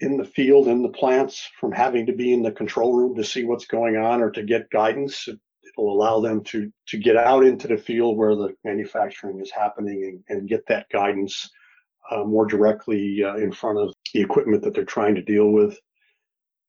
in 0.00 0.16
the 0.16 0.24
field 0.24 0.68
in 0.68 0.82
the 0.82 0.88
plants 0.88 1.48
from 1.60 1.72
having 1.72 2.06
to 2.06 2.12
be 2.12 2.32
in 2.32 2.42
the 2.42 2.52
control 2.52 2.94
room 2.94 3.14
to 3.16 3.24
see 3.24 3.44
what's 3.44 3.66
going 3.66 3.96
on 3.96 4.20
or 4.20 4.30
to 4.30 4.42
get 4.42 4.70
guidance. 4.70 5.28
Will 5.78 5.92
allow 5.92 6.18
them 6.20 6.42
to 6.44 6.72
to 6.88 6.98
get 6.98 7.16
out 7.16 7.44
into 7.44 7.68
the 7.68 7.76
field 7.76 8.16
where 8.18 8.34
the 8.34 8.52
manufacturing 8.64 9.40
is 9.40 9.52
happening 9.52 10.22
and, 10.28 10.38
and 10.38 10.48
get 10.48 10.66
that 10.66 10.88
guidance 10.90 11.48
uh, 12.10 12.24
more 12.24 12.46
directly 12.46 13.22
uh, 13.22 13.36
in 13.36 13.52
front 13.52 13.78
of 13.78 13.94
the 14.12 14.20
equipment 14.20 14.62
that 14.64 14.74
they're 14.74 14.84
trying 14.84 15.14
to 15.14 15.22
deal 15.22 15.50
with. 15.50 15.78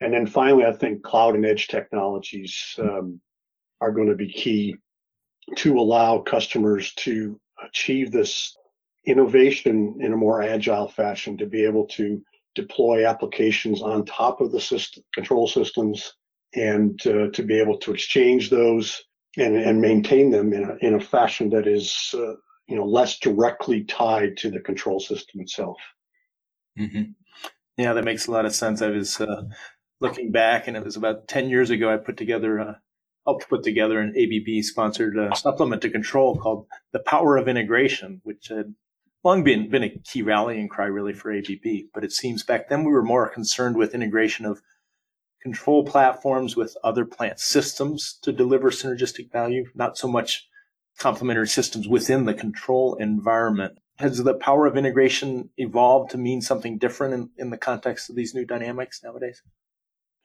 And 0.01 0.13
then 0.13 0.27
finally, 0.27 0.65
I 0.65 0.73
think 0.73 1.01
cloud 1.01 1.35
and 1.35 1.45
edge 1.45 1.67
technologies 1.67 2.75
um, 2.77 3.19
are 3.81 3.91
going 3.91 4.09
to 4.09 4.15
be 4.15 4.31
key 4.31 4.75
to 5.55 5.79
allow 5.79 6.19
customers 6.19 6.93
to 6.95 7.39
achieve 7.65 8.11
this 8.11 8.55
innovation 9.05 9.97
in 10.01 10.13
a 10.13 10.17
more 10.17 10.43
agile 10.43 10.87
fashion 10.87 11.37
to 11.37 11.47
be 11.47 11.65
able 11.65 11.87
to 11.87 12.21
deploy 12.55 13.07
applications 13.07 13.81
on 13.81 14.05
top 14.05 14.41
of 14.41 14.51
the 14.51 14.61
system, 14.61 15.03
control 15.13 15.47
systems 15.47 16.13
and 16.55 16.99
to 17.01 17.43
be 17.45 17.59
able 17.59 17.77
to 17.77 17.93
exchange 17.93 18.49
those 18.49 19.03
and, 19.37 19.55
and 19.55 19.81
maintain 19.81 20.31
them 20.31 20.53
in 20.53 20.63
a, 20.63 20.75
in 20.85 20.95
a 20.95 20.99
fashion 20.99 21.49
that 21.51 21.67
is 21.67 22.13
uh, 22.13 22.33
you 22.67 22.75
know 22.75 22.85
less 22.85 23.19
directly 23.19 23.83
tied 23.83 24.37
to 24.37 24.49
the 24.49 24.59
control 24.59 24.99
system 24.99 25.41
itself. 25.41 25.77
Mm-hmm. 26.77 27.11
Yeah, 27.77 27.93
that 27.93 28.03
makes 28.03 28.27
a 28.27 28.31
lot 28.31 28.45
of 28.45 28.53
sense. 28.53 28.81
I 28.81 28.89
was 28.89 29.19
uh, 29.21 29.43
looking 30.01 30.31
back, 30.31 30.67
and 30.67 30.75
it 30.75 30.83
was 30.83 30.95
about 30.95 31.27
ten 31.27 31.49
years 31.49 31.69
ago. 31.69 31.93
I 31.93 31.97
put 31.97 32.17
together 32.17 32.59
uh, 32.59 32.73
helped 33.25 33.49
put 33.49 33.63
together 33.63 33.99
an 33.99 34.13
ABB 34.17 34.63
sponsored 34.63 35.17
uh, 35.17 35.33
supplement 35.35 35.81
to 35.83 35.89
control 35.89 36.37
called 36.37 36.67
"The 36.91 36.99
Power 36.99 37.37
of 37.37 37.47
Integration," 37.47 38.21
which 38.23 38.47
had 38.49 38.73
long 39.23 39.43
been, 39.43 39.69
been 39.69 39.83
a 39.83 39.89
key 39.89 40.21
rallying 40.21 40.69
cry 40.69 40.85
really 40.85 41.13
for 41.13 41.31
ABB. 41.31 41.89
But 41.93 42.03
it 42.03 42.11
seems 42.11 42.43
back 42.43 42.69
then 42.69 42.83
we 42.83 42.91
were 42.91 43.03
more 43.03 43.29
concerned 43.29 43.75
with 43.75 43.93
integration 43.93 44.45
of 44.45 44.61
control 45.41 45.83
platforms 45.85 46.55
with 46.55 46.75
other 46.83 47.05
plant 47.05 47.39
systems 47.39 48.19
to 48.21 48.31
deliver 48.31 48.71
synergistic 48.71 49.31
value, 49.31 49.65
not 49.75 49.97
so 49.97 50.07
much 50.07 50.47
complementary 50.97 51.47
systems 51.47 51.87
within 51.87 52.25
the 52.25 52.33
control 52.33 52.95
environment. 52.95 53.79
Has 53.99 54.17
the 54.23 54.33
power 54.33 54.65
of 54.65 54.77
integration 54.77 55.49
evolved 55.57 56.11
to 56.11 56.17
mean 56.17 56.41
something 56.41 56.77
different 56.77 57.13
in, 57.13 57.29
in 57.37 57.49
the 57.49 57.57
context 57.57 58.09
of 58.09 58.15
these 58.15 58.33
new 58.33 58.45
dynamics 58.45 59.01
nowadays? 59.03 59.41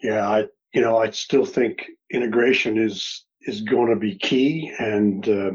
Yeah, 0.01 0.29
I 0.29 0.47
you 0.73 0.81
know 0.81 0.99
I 0.99 1.11
still 1.11 1.45
think 1.45 1.87
integration 2.11 2.79
is 2.79 3.25
is 3.43 3.61
going 3.63 3.91
to 3.91 3.97
be 3.97 4.17
key 4.17 4.73
and 4.79 5.29
uh, 5.29 5.51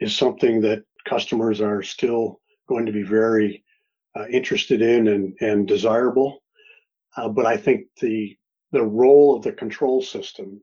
is 0.00 0.16
something 0.16 0.60
that 0.62 0.84
customers 1.08 1.60
are 1.60 1.82
still 1.82 2.40
going 2.68 2.86
to 2.86 2.92
be 2.92 3.02
very 3.02 3.64
uh, 4.16 4.26
interested 4.28 4.82
in 4.82 5.08
and, 5.08 5.34
and 5.40 5.68
desirable. 5.68 6.42
Uh, 7.16 7.28
but 7.28 7.46
I 7.46 7.56
think 7.56 7.86
the 8.00 8.36
the 8.72 8.82
role 8.82 9.36
of 9.36 9.42
the 9.42 9.52
control 9.52 10.02
system 10.02 10.60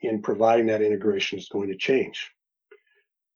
in 0.00 0.22
providing 0.22 0.66
that 0.66 0.82
integration 0.82 1.38
is 1.38 1.48
going 1.48 1.68
to 1.68 1.76
change. 1.76 2.30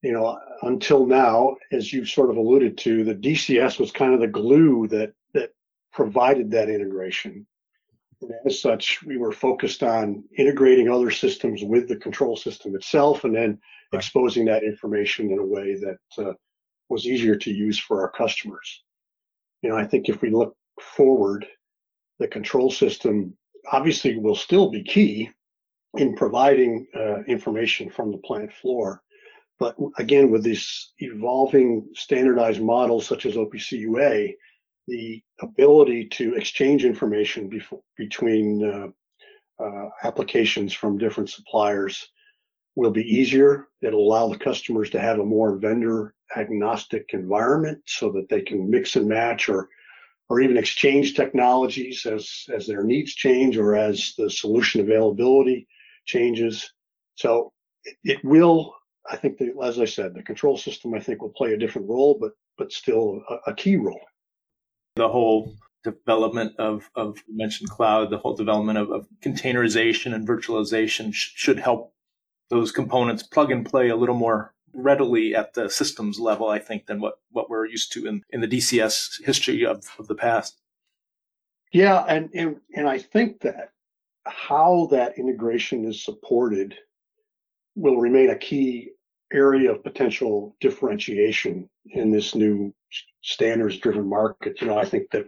You 0.03 0.13
know, 0.13 0.39
until 0.63 1.07
now, 1.07 1.57
as 1.73 1.93
you've 1.93 2.09
sort 2.09 2.31
of 2.31 2.37
alluded 2.37 2.79
to, 2.79 3.05
the 3.05 3.15
DCS 3.15 3.79
was 3.79 3.93
kind 3.93 4.15
of 4.15 4.21
the 4.21 4.27
glue 4.27 4.89
that 4.89 5.13
that 5.35 5.51
provided 5.93 6.51
that 6.53 6.71
integration. 6.71 7.47
And 8.23 8.33
as 8.47 8.61
such, 8.61 9.03
we 9.03 9.19
were 9.19 9.33
focused 9.33 9.83
on 9.83 10.25
integrating 10.37 10.89
other 10.89 11.11
systems 11.11 11.63
with 11.63 11.89
the 11.89 11.97
control 11.97 12.37
system 12.37 12.75
itself, 12.75 13.25
and 13.25 13.35
then 13.35 13.59
right. 13.93 13.99
exposing 13.99 14.47
that 14.47 14.63
information 14.63 15.31
in 15.31 15.39
a 15.39 15.45
way 15.45 15.75
that 15.75 15.99
uh, 16.19 16.33
was 16.89 17.07
easier 17.07 17.37
to 17.37 17.51
use 17.51 17.79
for 17.79 18.03
our 18.03 18.11
customers. 18.11 18.83
You 19.63 19.71
know, 19.71 19.77
I 19.77 19.87
think 19.87 20.09
if 20.09 20.23
we 20.23 20.31
look 20.31 20.55
forward, 20.81 21.47
the 22.19 22.29
control 22.29 22.71
system 22.71 23.37
obviously 23.73 24.19
will 24.19 24.35
still 24.35 24.71
be 24.71 24.83
key 24.83 25.31
in 25.95 26.15
providing 26.17 26.87
uh, 26.95 27.23
information 27.25 27.91
from 27.91 28.13
the 28.13 28.19
plant 28.19 28.53
floor. 28.53 29.03
But 29.59 29.77
again, 29.99 30.31
with 30.31 30.43
these 30.43 30.93
evolving 30.99 31.89
standardized 31.95 32.63
models 32.63 33.07
such 33.07 33.27
as 33.27 33.35
OPC 33.35 33.73
UA, 33.81 34.29
the 34.89 35.23
ability 35.41 36.09
to 36.09 36.35
exchange 36.35 36.85
information 36.85 37.49
before, 37.49 37.83
between 37.97 38.65
uh, 38.65 39.63
uh, 39.63 39.89
applications 40.03 40.73
from 40.73 40.99
different 40.99 41.29
suppliers 41.29 42.09
will 42.77 42.91
be 42.91 43.03
easier. 43.03 43.69
It'll 43.83 44.07
allow 44.07 44.29
the 44.29 44.39
customers 44.39 44.91
to 44.91 45.01
have 45.01 45.19
a 45.19 45.25
more 45.25 45.57
vendor 45.57 46.15
agnostic 46.37 47.11
environment 47.13 47.83
so 47.87 48.11
that 48.13 48.29
they 48.29 48.41
can 48.41 48.71
mix 48.71 48.97
and 48.97 49.09
match 49.09 49.49
or 49.49 49.69
or 50.31 50.41
even 50.41 50.57
exchange 50.57 51.15
technologies 51.15 52.07
as, 52.07 52.45
as 52.55 52.67
their 52.67 52.85
needs 52.85 53.13
change 53.15 53.59
or 53.59 53.77
as 53.77 54.15
the 54.17 54.31
solution 54.31 54.81
availability 54.81 55.67
changes. 56.07 56.73
So 57.17 57.53
it, 57.85 57.97
it 58.05 58.25
will, 58.25 58.75
I 59.11 59.17
think, 59.17 59.41
as 59.63 59.81
I 59.81 59.85
said, 59.85 60.15
the 60.15 60.23
control 60.23 60.57
system, 60.57 60.95
I 60.95 61.01
think, 61.01 61.21
will 61.21 61.31
play 61.37 61.53
a 61.53 61.59
different 61.59 61.89
role, 61.89 62.17
but 62.19 62.33
but 62.57 62.73
still 62.73 63.23
a, 63.29 63.51
a 63.51 63.55
key 63.55 63.77
role. 63.77 64.01
The 64.97 65.09
whole 65.09 65.57
development 65.83 66.53
of, 66.59 66.89
of 66.95 67.17
mentioned 67.27 67.71
cloud, 67.71 68.11
the 68.11 68.19
whole 68.19 68.37
development 68.37 68.79
of, 68.79 68.91
of 68.91 69.09
containerization 69.23 70.15
and 70.15 70.29
virtualization 70.29 71.13
sh- 71.13 71.33
should 71.35 71.59
help 71.59 71.95
those 72.51 72.71
components 72.71 73.23
plug 73.23 73.51
and 73.51 73.65
play 73.65 73.89
a 73.89 73.97
little 73.97 74.15
more 74.15 74.55
readily 74.73 75.35
at 75.35 75.55
the 75.55 75.69
systems 75.69 76.19
level, 76.19 76.49
I 76.49 76.59
think, 76.59 76.87
than 76.87 77.01
what, 77.01 77.19
what 77.31 77.51
we're 77.51 77.67
used 77.67 77.93
to 77.93 78.07
in, 78.07 78.23
in 78.31 78.41
the 78.41 78.49
DCS 78.49 79.25
history 79.25 79.65
of, 79.65 79.85
of 79.99 80.07
the 80.09 80.15
past. 80.15 80.61
Yeah, 81.73 82.05
and, 82.09 82.31
and 82.35 82.57
and 82.75 82.89
I 82.89 82.99
think 82.99 83.41
that 83.43 83.71
how 84.27 84.89
that 84.91 85.19
integration 85.19 85.85
is 85.85 86.05
supported 86.05 86.75
will 87.77 87.97
remain 87.99 88.31
a 88.31 88.37
key 88.37 88.91
area 89.33 89.71
of 89.71 89.85
potential 89.85 90.57
differentiation 90.61 91.69
in 91.91 92.11
this 92.11 92.35
new 92.35 92.75
standards 93.23 93.79
driven 93.79 94.09
market. 94.09 94.61
You 94.61 94.67
know, 94.67 94.79
I 94.79 94.85
think 94.85 95.11
that 95.13 95.27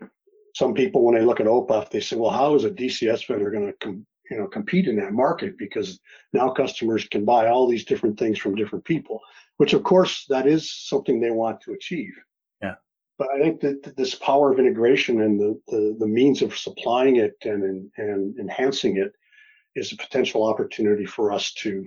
some 0.55 0.75
people, 0.75 1.05
when 1.05 1.15
they 1.15 1.25
look 1.25 1.41
at 1.41 1.47
OPAF, 1.47 1.91
they 1.91 2.01
say, 2.01 2.17
well, 2.17 2.31
how 2.31 2.55
is 2.55 2.65
a 2.65 2.71
DCS 2.71 3.27
vendor 3.27 3.51
going 3.51 3.67
to 3.67 3.73
com- 3.75 4.07
you 4.33 4.39
know 4.39 4.47
compete 4.47 4.89
in 4.89 4.97
that 4.97 5.13
market 5.13 5.59
because 5.59 6.01
now 6.33 6.49
customers 6.49 7.07
can 7.07 7.23
buy 7.25 7.49
all 7.49 7.69
these 7.69 7.85
different 7.85 8.19
things 8.19 8.39
from 8.39 8.55
different 8.55 8.85
people 8.85 9.21
which 9.59 9.75
of 9.75 9.83
course 9.85 10.25
that 10.31 10.47
is 10.47 10.73
something 10.73 11.21
they 11.21 11.31
want 11.31 11.61
to 11.61 11.73
achieve. 11.73 12.15
Yeah. 12.63 12.77
But 13.19 13.29
i 13.35 13.39
think 13.39 13.61
that 13.61 13.95
this 13.97 14.15
power 14.15 14.51
of 14.51 14.59
integration 14.59 15.21
and 15.21 15.39
the 15.39 15.61
the, 15.69 15.97
the 15.99 16.07
means 16.07 16.41
of 16.41 16.57
supplying 16.57 17.17
it 17.17 17.37
and 17.45 17.91
and 17.99 18.39
enhancing 18.39 18.97
it 18.97 19.13
is 19.77 19.93
a 19.93 19.97
potential 19.97 20.43
opportunity 20.45 21.05
for 21.05 21.31
us 21.31 21.53
to 21.63 21.85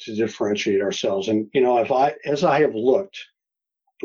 to 0.00 0.16
differentiate 0.16 0.80
ourselves. 0.80 1.28
And 1.28 1.48
you 1.52 1.60
know 1.60 1.76
if 1.78 1.92
i 1.92 2.14
as 2.24 2.44
i 2.44 2.60
have 2.60 2.74
looked 2.74 3.18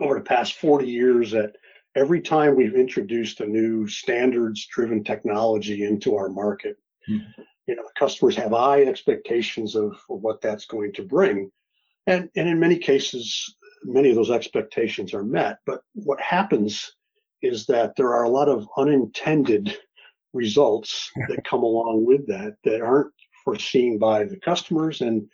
over 0.01 0.15
the 0.15 0.29
past 0.35 0.53
40 0.55 0.85
years 0.85 1.33
at 1.33 1.55
every 1.95 2.21
time 2.21 2.55
we've 2.55 2.75
introduced 2.75 3.39
a 3.39 3.45
new 3.45 3.87
standards 3.87 4.67
driven 4.67 5.01
technology 5.03 5.85
into 5.85 6.15
our 6.17 6.29
market 6.29 6.75
mm-hmm 7.09 7.41
you 7.69 7.75
know, 7.75 7.83
customers 7.99 8.35
have 8.35 8.49
high 8.49 8.81
expectations 8.81 9.75
of, 9.75 9.91
of 10.09 10.23
what 10.23 10.41
that's 10.41 10.65
going 10.65 10.91
to 10.93 11.03
bring. 11.03 11.51
And, 12.07 12.27
and 12.35 12.49
in 12.49 12.59
many 12.59 12.79
cases, 12.79 13.55
many 13.83 14.09
of 14.09 14.15
those 14.15 14.31
expectations 14.31 15.13
are 15.13 15.23
met. 15.23 15.59
But 15.67 15.81
what 15.93 16.19
happens 16.19 16.91
is 17.43 17.67
that 17.67 17.95
there 17.95 18.11
are 18.15 18.23
a 18.23 18.29
lot 18.29 18.49
of 18.49 18.67
unintended 18.75 19.77
results 20.33 21.11
that 21.29 21.45
come 21.45 21.61
along 21.61 22.07
with 22.07 22.25
that 22.25 22.55
that 22.63 22.81
aren't 22.81 23.13
foreseen 23.43 23.99
by 23.99 24.23
the 24.23 24.39
customers 24.39 25.01
and 25.01 25.29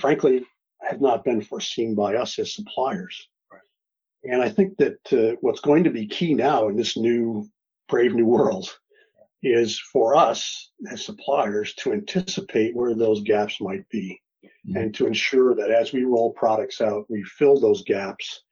frankly 0.00 0.44
have 0.80 1.00
not 1.00 1.24
been 1.24 1.40
foreseen 1.40 1.94
by 1.94 2.16
us 2.16 2.36
as 2.40 2.52
suppliers. 2.52 3.28
Right. 3.52 3.60
And 4.24 4.42
I 4.42 4.48
think 4.48 4.76
that 4.78 5.12
uh, 5.12 5.36
what's 5.40 5.60
going 5.60 5.84
to 5.84 5.90
be 5.90 6.08
key 6.08 6.34
now 6.34 6.66
in 6.66 6.74
this 6.74 6.96
new 6.96 7.48
brave 7.88 8.12
new 8.12 8.26
world 8.26 8.76
is 9.42 9.78
for 9.78 10.16
us 10.16 10.70
as 10.90 11.04
suppliers 11.04 11.74
to 11.74 11.92
anticipate 11.92 12.74
where 12.74 12.94
those 12.94 13.22
gaps 13.22 13.60
might 13.60 13.88
be 13.90 14.20
mm-hmm. 14.44 14.76
and 14.76 14.94
to 14.94 15.06
ensure 15.06 15.54
that 15.54 15.70
as 15.70 15.92
we 15.92 16.04
roll 16.04 16.32
products 16.32 16.80
out, 16.80 17.04
we 17.08 17.22
fill 17.22 17.60
those 17.60 17.82
gaps 17.84 18.42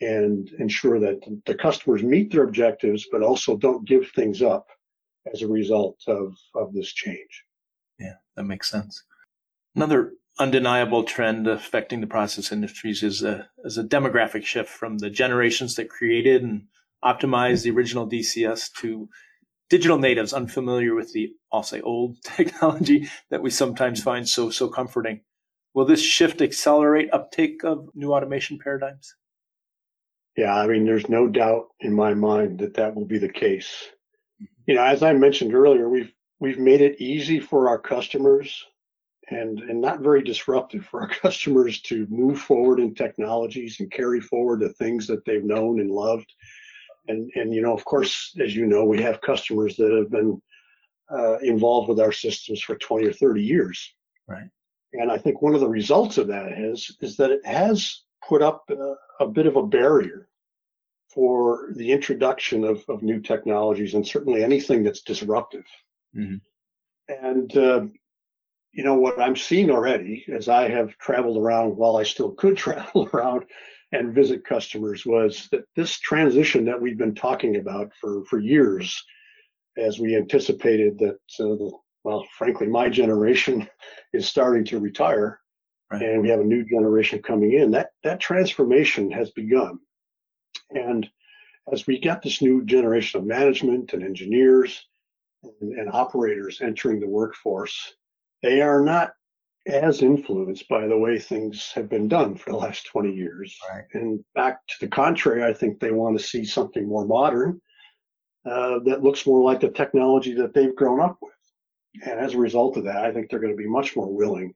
and 0.00 0.50
ensure 0.58 0.98
that 1.00 1.20
the 1.46 1.54
customers 1.54 2.02
meet 2.02 2.32
their 2.32 2.44
objectives, 2.44 3.06
but 3.10 3.22
also 3.22 3.56
don't 3.56 3.86
give 3.86 4.10
things 4.10 4.42
up 4.42 4.66
as 5.32 5.42
a 5.42 5.48
result 5.48 5.98
of, 6.06 6.34
of 6.54 6.72
this 6.74 6.92
change. 6.92 7.44
Yeah, 7.98 8.14
that 8.36 8.44
makes 8.44 8.70
sense. 8.70 9.02
Another 9.74 10.12
undeniable 10.38 11.04
trend 11.04 11.46
affecting 11.46 12.00
the 12.00 12.06
process 12.06 12.50
industries 12.50 13.02
is 13.02 13.22
a, 13.22 13.48
is 13.64 13.78
a 13.78 13.84
demographic 13.84 14.44
shift 14.44 14.68
from 14.68 14.98
the 14.98 15.10
generations 15.10 15.76
that 15.76 15.88
created 15.88 16.42
and 16.42 16.64
optimized 17.04 17.62
the 17.62 17.70
original 17.70 18.08
DCS 18.08 18.72
to 18.80 19.08
digital 19.70 19.98
natives 19.98 20.32
unfamiliar 20.32 20.94
with 20.94 21.12
the, 21.12 21.32
I'll 21.52 21.62
say, 21.62 21.80
old 21.80 22.16
technology 22.24 23.08
that 23.30 23.42
we 23.42 23.50
sometimes 23.50 24.02
find 24.02 24.28
so, 24.28 24.50
so 24.50 24.68
comforting. 24.68 25.20
Will 25.74 25.84
this 25.84 26.02
shift 26.02 26.40
accelerate 26.40 27.12
uptake 27.12 27.64
of 27.64 27.88
new 27.94 28.12
automation 28.12 28.58
paradigms? 28.58 29.16
Yeah, 30.36 30.54
I 30.54 30.66
mean, 30.66 30.84
there's 30.84 31.08
no 31.08 31.28
doubt 31.28 31.68
in 31.80 31.92
my 31.92 32.14
mind 32.14 32.58
that 32.60 32.74
that 32.74 32.94
will 32.94 33.04
be 33.04 33.18
the 33.18 33.28
case. 33.28 33.88
Mm-hmm. 34.42 34.44
You 34.66 34.74
know, 34.76 34.84
as 34.84 35.02
I 35.02 35.12
mentioned 35.12 35.54
earlier, 35.54 35.88
we've 35.88 36.12
we've 36.40 36.58
made 36.58 36.80
it 36.80 37.00
easy 37.00 37.40
for 37.40 37.68
our 37.68 37.78
customers 37.78 38.64
and 39.30 39.60
and 39.60 39.80
not 39.80 40.00
very 40.00 40.22
disruptive 40.22 40.84
for 40.84 41.02
our 41.02 41.08
customers 41.22 41.80
to 41.82 42.06
move 42.10 42.40
forward 42.40 42.80
in 42.80 42.94
technologies 42.94 43.78
and 43.80 43.90
carry 43.90 44.20
forward 44.20 44.60
the 44.60 44.72
things 44.74 45.06
that 45.06 45.24
they've 45.24 45.44
known 45.44 45.80
and 45.80 45.90
loved 45.90 46.32
and 47.08 47.30
and 47.34 47.52
you 47.52 47.62
know, 47.62 47.74
of 47.74 47.84
course, 47.84 48.34
as 48.40 48.54
you 48.54 48.66
know, 48.66 48.84
we 48.84 49.02
have 49.02 49.20
customers 49.20 49.76
that 49.76 49.92
have 49.92 50.10
been 50.10 50.40
uh, 51.10 51.38
involved 51.38 51.88
with 51.88 52.00
our 52.00 52.12
systems 52.12 52.60
for 52.60 52.76
20 52.76 53.06
or 53.06 53.12
30 53.12 53.42
years. 53.42 53.94
Right. 54.26 54.48
And 54.94 55.10
I 55.10 55.18
think 55.18 55.42
one 55.42 55.54
of 55.54 55.60
the 55.60 55.68
results 55.68 56.18
of 56.18 56.28
that 56.28 56.52
is 56.52 56.96
is 57.00 57.16
that 57.16 57.30
it 57.30 57.44
has 57.44 58.02
put 58.26 58.42
up 58.42 58.64
a, 58.70 58.94
a 59.20 59.28
bit 59.28 59.46
of 59.46 59.56
a 59.56 59.66
barrier 59.66 60.28
for 61.12 61.70
the 61.76 61.92
introduction 61.92 62.64
of, 62.64 62.84
of 62.88 63.02
new 63.02 63.20
technologies 63.20 63.94
and 63.94 64.06
certainly 64.06 64.42
anything 64.42 64.82
that's 64.82 65.02
disruptive. 65.02 65.64
Mm-hmm. 66.16 66.36
And 67.08 67.56
uh, 67.56 67.86
you 68.72 68.82
know 68.82 68.94
what 68.94 69.20
I'm 69.20 69.36
seeing 69.36 69.70
already, 69.70 70.24
as 70.32 70.48
I 70.48 70.68
have 70.68 70.96
traveled 70.98 71.38
around 71.38 71.76
while 71.76 71.96
I 71.96 72.02
still 72.02 72.32
could 72.32 72.56
travel 72.64 73.08
around, 73.12 73.44
and 73.94 74.14
visit 74.14 74.44
customers 74.44 75.06
was 75.06 75.48
that 75.52 75.64
this 75.76 75.98
transition 75.98 76.64
that 76.64 76.80
we've 76.80 76.98
been 76.98 77.14
talking 77.14 77.56
about 77.56 77.92
for, 78.00 78.24
for 78.24 78.40
years, 78.40 79.02
as 79.78 79.98
we 79.98 80.16
anticipated 80.16 80.98
that, 80.98 81.18
uh, 81.40 81.54
the, 81.56 81.70
well, 82.02 82.26
frankly, 82.36 82.66
my 82.66 82.88
generation 82.88 83.68
is 84.12 84.28
starting 84.28 84.64
to 84.64 84.80
retire 84.80 85.40
right. 85.92 86.02
and 86.02 86.22
we 86.22 86.28
have 86.28 86.40
a 86.40 86.44
new 86.44 86.64
generation 86.64 87.22
coming 87.22 87.52
in, 87.52 87.70
that, 87.70 87.90
that 88.02 88.20
transformation 88.20 89.10
has 89.10 89.30
begun. 89.30 89.78
And 90.70 91.08
as 91.72 91.86
we 91.86 91.98
get 91.98 92.20
this 92.20 92.42
new 92.42 92.64
generation 92.64 93.20
of 93.20 93.26
management 93.26 93.92
and 93.92 94.02
engineers, 94.02 94.84
and, 95.60 95.78
and 95.78 95.90
operators 95.92 96.60
entering 96.60 97.00
the 97.00 97.08
workforce, 97.08 97.94
they 98.42 98.60
are 98.60 98.82
not 98.82 99.12
as 99.66 100.02
influenced 100.02 100.68
by 100.68 100.86
the 100.86 100.96
way 100.96 101.18
things 101.18 101.72
have 101.74 101.88
been 101.88 102.08
done 102.08 102.36
for 102.36 102.50
the 102.50 102.56
last 102.56 102.86
20 102.86 103.12
years. 103.12 103.56
Right. 103.72 103.84
And 103.94 104.22
back 104.34 104.58
to 104.66 104.74
the 104.80 104.88
contrary, 104.88 105.42
I 105.42 105.52
think 105.52 105.80
they 105.80 105.90
want 105.90 106.18
to 106.18 106.24
see 106.24 106.44
something 106.44 106.86
more 106.86 107.06
modern 107.06 107.60
uh, 108.44 108.80
that 108.84 109.02
looks 109.02 109.26
more 109.26 109.42
like 109.42 109.60
the 109.60 109.70
technology 109.70 110.34
that 110.34 110.52
they've 110.52 110.76
grown 110.76 111.00
up 111.00 111.16
with. 111.22 111.32
And 112.02 112.20
as 112.20 112.34
a 112.34 112.38
result 112.38 112.76
of 112.76 112.84
that, 112.84 113.04
I 113.04 113.12
think 113.12 113.30
they're 113.30 113.40
going 113.40 113.52
to 113.52 113.62
be 113.62 113.68
much 113.68 113.96
more 113.96 114.12
willing 114.12 114.52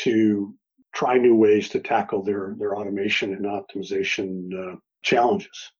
to 0.00 0.54
try 0.94 1.16
new 1.16 1.36
ways 1.36 1.68
to 1.70 1.80
tackle 1.80 2.22
their, 2.22 2.54
their 2.58 2.76
automation 2.76 3.32
and 3.32 3.46
optimization 3.46 4.50
uh, 4.52 4.76
challenges. 5.02 5.72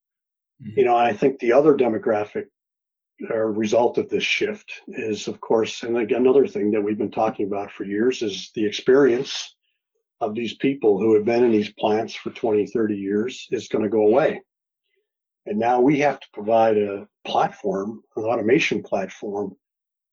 Mm-hmm. 0.63 0.79
You 0.79 0.85
know, 0.87 0.97
I 0.97 1.13
think 1.13 1.39
the 1.39 1.53
other 1.53 1.75
demographic 1.75 2.45
uh, 3.29 3.37
result 3.37 3.99
of 3.99 4.09
this 4.09 4.25
shift 4.25 4.73
is, 4.89 5.29
of 5.29 5.41
course, 5.41 5.83
and 5.83 5.97
again, 5.99 6.23
another 6.23 6.47
thing 6.47 6.71
that 6.71 6.81
we've 6.81 6.99
been 6.99 7.11
talking 7.11 7.47
about 7.47 7.71
for 7.71 7.85
years 7.85 8.23
is 8.23 8.51
the 8.55 8.65
experience 8.65 9.55
of 10.21 10.35
these 10.35 10.55
people 10.55 10.99
who 10.99 11.15
have 11.15 11.25
been 11.25 11.45
in 11.45 11.51
these 11.51 11.73
plants 11.73 12.15
for 12.15 12.31
20, 12.31 12.67
30 12.67 12.97
years 12.97 13.47
is 13.51 13.69
going 13.69 13.85
to 13.85 13.91
go 13.91 14.07
away. 14.07 14.43
And 15.47 15.59
now 15.59 15.81
we 15.81 15.99
have 16.01 16.21
to 16.21 16.27
provide 16.33 16.77
a 16.77 17.07
platform, 17.27 18.03
an 18.17 18.25
automation 18.25 18.83
platform 18.83 19.57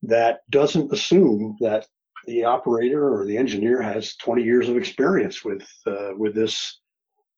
that 0.03 0.39
doesn't 0.49 0.93
assume 0.93 1.57
that 1.59 1.85
the 2.25 2.43
operator 2.43 3.13
or 3.13 3.25
the 3.25 3.37
engineer 3.37 3.81
has 3.81 4.15
20 4.17 4.43
years 4.43 4.69
of 4.69 4.77
experience 4.77 5.43
with 5.43 5.67
uh, 5.85 6.11
with 6.17 6.35
this 6.35 6.79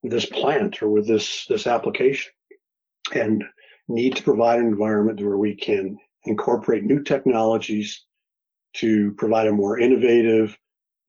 this 0.03 0.25
plant 0.25 0.81
or 0.81 0.89
with 0.89 1.07
this 1.07 1.45
this 1.47 1.67
application 1.67 2.31
and 3.13 3.43
need 3.89 4.15
to 4.15 4.23
provide 4.23 4.59
an 4.59 4.67
environment 4.67 5.21
where 5.21 5.37
we 5.37 5.55
can 5.55 5.97
incorporate 6.25 6.83
new 6.83 7.03
technologies 7.03 8.05
to 8.75 9.11
provide 9.13 9.47
a 9.47 9.51
more 9.51 9.79
innovative 9.79 10.57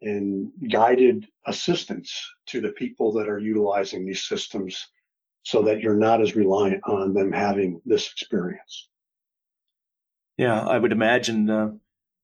and 0.03 0.51
guided 0.71 1.27
assistance 1.47 2.11
to 2.47 2.61
the 2.61 2.71
people 2.71 3.13
that 3.13 3.29
are 3.29 3.39
utilizing 3.39 4.07
these 4.07 4.25
systems 4.25 4.89
so 5.43 5.63
that 5.63 5.81
you're 5.81 5.95
not 5.95 6.23
as 6.23 6.35
reliant 6.35 6.83
on 6.85 7.13
them 7.13 7.31
having 7.31 7.81
this 7.85 8.11
experience. 8.11 8.89
Yeah, 10.39 10.63
I 10.63 10.79
would 10.79 10.93
imagine 10.93 11.51
uh, 11.51 11.73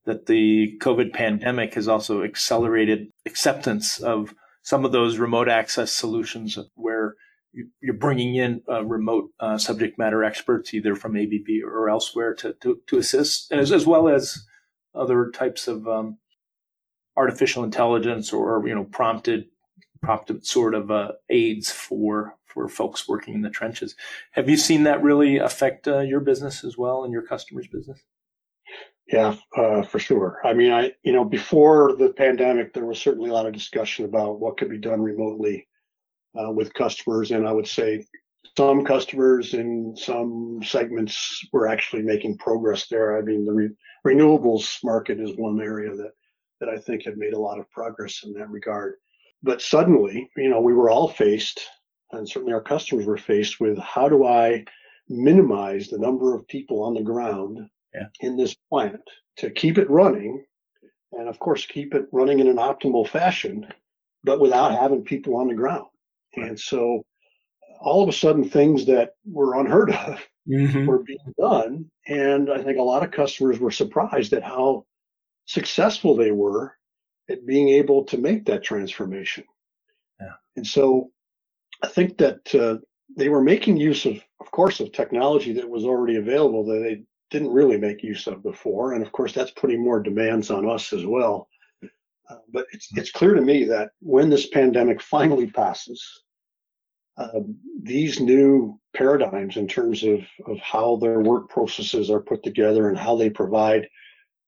that 0.07 0.25
the 0.25 0.79
COVID 0.81 1.13
pandemic 1.13 1.75
has 1.75 1.87
also 1.87 2.23
accelerated 2.23 3.09
acceptance 3.27 4.01
of 4.01 4.35
some 4.63 4.87
of 4.87 4.93
those 4.93 5.19
remote 5.19 5.49
access 5.49 5.93
solutions 5.93 6.59
where 6.75 7.15
you're 7.81 7.95
bringing 7.95 8.35
in 8.35 8.63
uh, 8.69 8.85
remote 8.85 9.31
uh, 9.41 9.59
subject 9.59 9.99
matter 9.99 10.25
experts, 10.25 10.75
either 10.75 10.95
from 10.95 11.17
ABB 11.17 11.65
or 11.65 11.89
elsewhere, 11.89 12.35
to 12.35 12.55
to, 12.61 12.81
to 12.87 12.99
assist, 12.99 13.53
as, 13.53 13.73
as 13.73 13.87
well 13.87 14.09
as 14.09 14.45
other 14.95 15.31
types 15.31 15.69
of 15.69 15.87
um, 15.87 16.19
artificial 17.17 17.65
intelligence 17.65 18.33
or 18.33 18.67
you 18.67 18.75
know 18.75 18.85
prompted 18.85 19.47
prompted 20.03 20.47
sort 20.47 20.75
of 20.75 20.91
uh, 20.91 21.13
aids 21.31 21.71
for 21.71 22.37
for 22.45 22.69
folks 22.69 23.09
working 23.09 23.35
in 23.35 23.43
the 23.43 23.51
trenches. 23.51 23.95
Have 24.33 24.49
you 24.49 24.57
seen 24.57 24.85
that 24.85 25.03
really 25.03 25.39
affect 25.39 25.89
uh, 25.89 26.01
your 26.01 26.21
business 26.21 26.65
as 26.65 26.77
well 26.79 27.05
and 27.05 27.13
your 27.13 27.23
customers' 27.23 27.69
business? 27.69 28.03
Yeah, 29.07 29.37
uh, 29.57 29.83
for 29.83 29.99
sure. 29.99 30.41
I 30.45 30.53
mean, 30.53 30.73
I 30.73 30.93
you 31.03 31.13
know 31.13 31.25
before 31.25 31.97
the 31.97 32.13
pandemic, 32.13 32.75
there 32.75 32.87
was 32.87 32.99
certainly 33.01 33.31
a 33.31 33.33
lot 33.33 33.47
of 33.47 33.53
discussion 33.53 34.05
about 34.05 34.41
what 34.41 34.57
could 34.59 34.71
be 34.71 34.79
done 34.79 35.01
remotely 35.01 35.69
uh, 36.39 36.51
with 36.51 36.75
customers. 36.75 37.31
And 37.31 37.47
I 37.47 37.53
would 37.53 37.67
say 37.67 38.05
some 38.57 38.85
customers 38.85 39.55
in 39.55 39.95
some 39.97 40.61
segments 40.65 41.47
were 41.53 41.69
actually 41.69 42.03
making 42.03 42.39
progress 42.39 42.87
there. 42.89 43.19
I 43.19 43.23
mean, 43.23 43.45
the 43.45 43.53
re- 43.53 43.77
renewables 44.07 44.79
market 44.83 45.21
is 45.21 45.37
one 45.37 45.61
area 45.61 45.95
that, 45.95 46.13
that 46.61 46.69
I 46.69 46.79
think 46.79 47.05
had 47.05 47.19
made 47.19 47.35
a 47.35 47.39
lot 47.39 47.59
of 47.59 47.71
progress 47.71 48.23
in 48.25 48.33
that 48.35 48.51
regard. 48.51 48.95
But 49.43 49.61
suddenly, 49.61 50.31
you 50.37 50.49
know, 50.49 50.61
we 50.61 50.73
were 50.73 50.91
all 50.91 51.09
faced, 51.09 51.61
and 52.13 52.29
certainly 52.29 52.55
our 52.55 52.63
customers 52.63 53.05
were 53.05 53.19
faced 53.19 53.61
with 53.61 53.79
how 53.79 54.09
do 54.09 54.25
I 54.25 54.65
minimize 55.09 55.89
the 55.89 55.99
number 55.99 56.35
of 56.35 56.49
people 56.49 56.83
on 56.83 56.95
the 56.95 57.03
ground 57.03 57.69
yeah. 57.95 58.07
in 58.21 58.37
this 58.37 58.55
plant 58.71 59.01
to 59.37 59.51
keep 59.51 59.79
it 59.79 59.91
running 59.91 60.45
and 61.13 61.29
of 61.29 61.39
course 61.39 61.65
keep 61.67 61.95
it 61.95 62.07
running 62.13 62.41
in 62.41 62.49
an 62.49 62.57
optimal 62.57 63.09
fashion 63.09 63.67
but 64.25 64.41
without 64.41 64.73
having 64.73 65.05
people 65.05 65.37
on 65.37 65.47
the 65.47 65.55
ground 65.55 65.87
and 66.37 66.59
so 66.59 67.05
all 67.81 68.03
of 68.03 68.09
a 68.09 68.13
sudden, 68.13 68.49
things 68.49 68.87
that 68.87 69.11
were 69.25 69.61
unheard 69.61 69.91
of 69.91 70.21
mm-hmm. 70.49 70.87
were 70.87 71.03
being 71.03 71.35
done. 71.39 71.91
And 72.07 72.51
I 72.51 72.63
think 72.63 72.79
a 72.79 72.83
lot 72.83 73.05
of 73.05 73.11
customers 73.11 73.59
were 73.59 73.71
surprised 73.71 74.33
at 74.33 74.43
how 74.43 74.87
successful 75.45 76.17
they 76.17 76.31
were 76.31 76.75
at 77.29 77.47
being 77.47 77.69
able 77.71 78.05
to 78.05 78.19
make 78.19 78.45
that 78.47 78.63
transformation. 78.63 79.45
Yeah. 80.21 80.33
And 80.57 80.67
so 80.67 81.11
I 81.83 81.89
think 81.89 82.19
that 82.19 82.55
uh, 82.55 82.79
they 83.17 83.29
were 83.29 83.43
making 83.43 83.77
use 83.77 84.07
of, 84.07 84.17
of 84.41 84.51
course, 84.51 84.81
of 84.81 84.93
technology 84.93 85.53
that 85.53 85.69
was 85.69 85.85
already 85.85 86.17
available 86.17 86.65
that 86.67 86.81
they 86.81 87.03
didn't 87.31 87.53
really 87.53 87.77
make 87.77 88.03
use 88.03 88.27
of 88.27 88.43
before. 88.43 88.95
And 88.95 89.05
of 89.05 89.13
course, 89.13 89.33
that's 89.33 89.51
putting 89.51 89.83
more 89.83 90.01
demands 90.01 90.51
on 90.51 90.69
us 90.69 90.93
as 90.93 91.05
well. 91.05 91.49
Uh, 92.29 92.39
but 92.53 92.67
it's, 92.73 92.89
it's 92.97 93.13
clear 93.13 93.35
to 93.35 93.41
me 93.41 93.65
that 93.65 93.91
when 94.01 94.31
this 94.31 94.49
pandemic 94.49 95.01
finally 95.01 95.49
passes, 95.49 96.05
um, 97.19 97.57
these 97.83 98.21
new 98.21 98.79
paradigms 98.95 99.57
in 99.57 99.67
terms 99.67 100.03
of, 100.03 100.21
of 100.47 100.59
how 100.59 100.97
their 100.97 101.21
work 101.21 101.49
processes 101.49 102.11
are 102.11 102.21
put 102.21 102.43
together 102.43 102.89
and 102.89 102.99
how 102.99 103.17
they 103.17 103.31
provide 103.31 103.89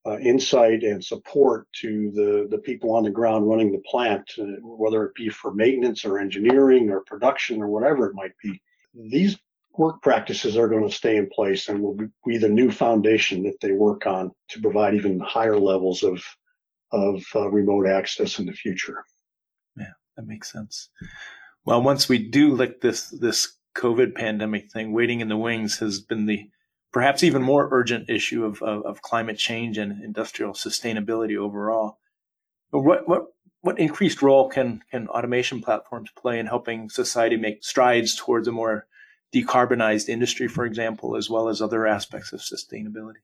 uh, 0.07 0.19
insight 0.19 0.83
and 0.83 1.05
support 1.05 1.67
to 1.73 2.11
the, 2.15 2.49
the 2.51 2.63
people 2.63 2.95
on 2.95 3.05
the 3.05 3.11
ground 3.11 3.49
running 3.49 3.73
the 3.73 3.83
plant, 3.87 4.31
uh, 4.39 4.45
whether 4.63 5.05
it 5.05 5.15
be 5.15 5.29
for 5.29 5.53
maintenance 5.53 6.05
or 6.05 6.19
engineering 6.19 6.91
or 6.91 7.01
production 7.05 7.63
or 7.63 7.69
whatever 7.69 8.07
it 8.07 8.15
might 8.15 8.33
be. 8.43 8.61
These 8.95 9.39
work 9.77 10.03
practices 10.03 10.57
are 10.57 10.69
going 10.69 10.87
to 10.89 10.95
stay 10.95 11.17
in 11.17 11.29
place 11.31 11.69
and 11.69 11.81
will 11.81 11.97
be 12.27 12.39
the 12.39 12.49
new 12.49 12.71
foundation 12.71 13.43
that 13.45 13.61
they 13.61 13.73
work 13.73 14.07
on 14.07 14.31
to 14.49 14.61
provide 14.61 14.95
even 14.95 15.21
higher 15.21 15.59
levels 15.59 16.03
of, 16.03 16.23
of 16.91 17.23
uh, 17.35 17.49
remote 17.51 17.87
access 17.87 18.39
in 18.39 18.47
the 18.47 18.53
future. 18.53 19.05
Yeah, 19.77 19.93
that 20.17 20.27
makes 20.27 20.51
sense 20.51 20.91
well, 21.69 21.83
once 21.83 22.09
we 22.09 22.17
do 22.17 22.55
lick 22.55 22.81
this 22.81 23.11
this 23.11 23.59
COVID 23.77 24.15
pandemic 24.15 24.73
thing, 24.73 24.91
waiting 24.93 25.21
in 25.21 25.29
the 25.29 25.37
wings 25.37 25.79
has 25.81 26.01
been 26.01 26.25
the 26.25 26.49
perhaps 26.95 27.23
even 27.23 27.43
more 27.43 27.69
urgent 27.71 28.09
issue 28.09 28.47
of, 28.47 28.63
of, 28.63 28.87
of 28.87 29.03
climate 29.03 29.37
change 29.37 29.77
and 29.77 30.03
industrial 30.03 30.55
sustainability 30.55 31.37
overall. 31.37 31.99
But 32.73 32.81
what 32.81 33.07
what 33.07 33.27
what 33.61 33.79
increased 33.79 34.23
role 34.23 34.49
can 34.49 34.81
can 34.91 35.09
automation 35.09 35.61
platforms 35.61 36.09
play 36.17 36.39
in 36.39 36.47
helping 36.47 36.89
society 36.89 37.37
make 37.37 37.63
strides 37.63 38.17
towards 38.17 38.49
a 38.49 38.53
more 38.53 38.87
decarbonized 39.35 40.09
industry, 40.09 40.49
for 40.49 40.65
example, 40.65 41.17
as 41.17 41.29
well 41.29 41.51
as 41.51 41.61
other 41.61 41.87
aspects 41.87 42.33
of 42.33 42.41
sustainability? 42.41 43.21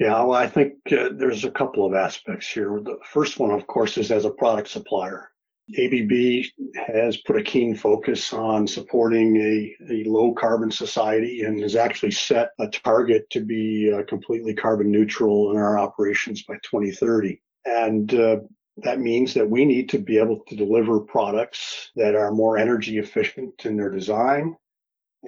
Yeah, 0.00 0.22
well, 0.22 0.32
I 0.32 0.46
think 0.46 0.76
uh, 0.90 1.10
there's 1.12 1.44
a 1.44 1.50
couple 1.50 1.84
of 1.84 1.92
aspects 1.92 2.50
here. 2.50 2.80
The 2.82 2.96
first 3.04 3.38
one, 3.38 3.50
of 3.50 3.66
course, 3.66 3.98
is 3.98 4.10
as 4.10 4.24
a 4.24 4.30
product 4.30 4.68
supplier. 4.68 5.30
ABB 5.76 6.44
has 6.86 7.18
put 7.18 7.36
a 7.36 7.42
keen 7.42 7.74
focus 7.74 8.32
on 8.32 8.66
supporting 8.66 9.36
a, 9.36 9.76
a 9.92 10.04
low 10.04 10.32
carbon 10.32 10.70
society 10.70 11.42
and 11.42 11.60
has 11.60 11.76
actually 11.76 12.10
set 12.10 12.50
a 12.58 12.68
target 12.68 13.28
to 13.30 13.40
be 13.40 13.92
uh, 13.92 14.02
completely 14.04 14.54
carbon 14.54 14.90
neutral 14.90 15.50
in 15.50 15.58
our 15.58 15.78
operations 15.78 16.42
by 16.44 16.54
2030. 16.62 17.40
And 17.66 18.14
uh, 18.14 18.36
that 18.78 19.00
means 19.00 19.34
that 19.34 19.48
we 19.48 19.64
need 19.64 19.88
to 19.90 19.98
be 19.98 20.18
able 20.18 20.40
to 20.48 20.56
deliver 20.56 21.00
products 21.00 21.90
that 21.96 22.14
are 22.14 22.30
more 22.30 22.56
energy 22.56 22.98
efficient 22.98 23.66
in 23.66 23.76
their 23.76 23.90
design 23.90 24.56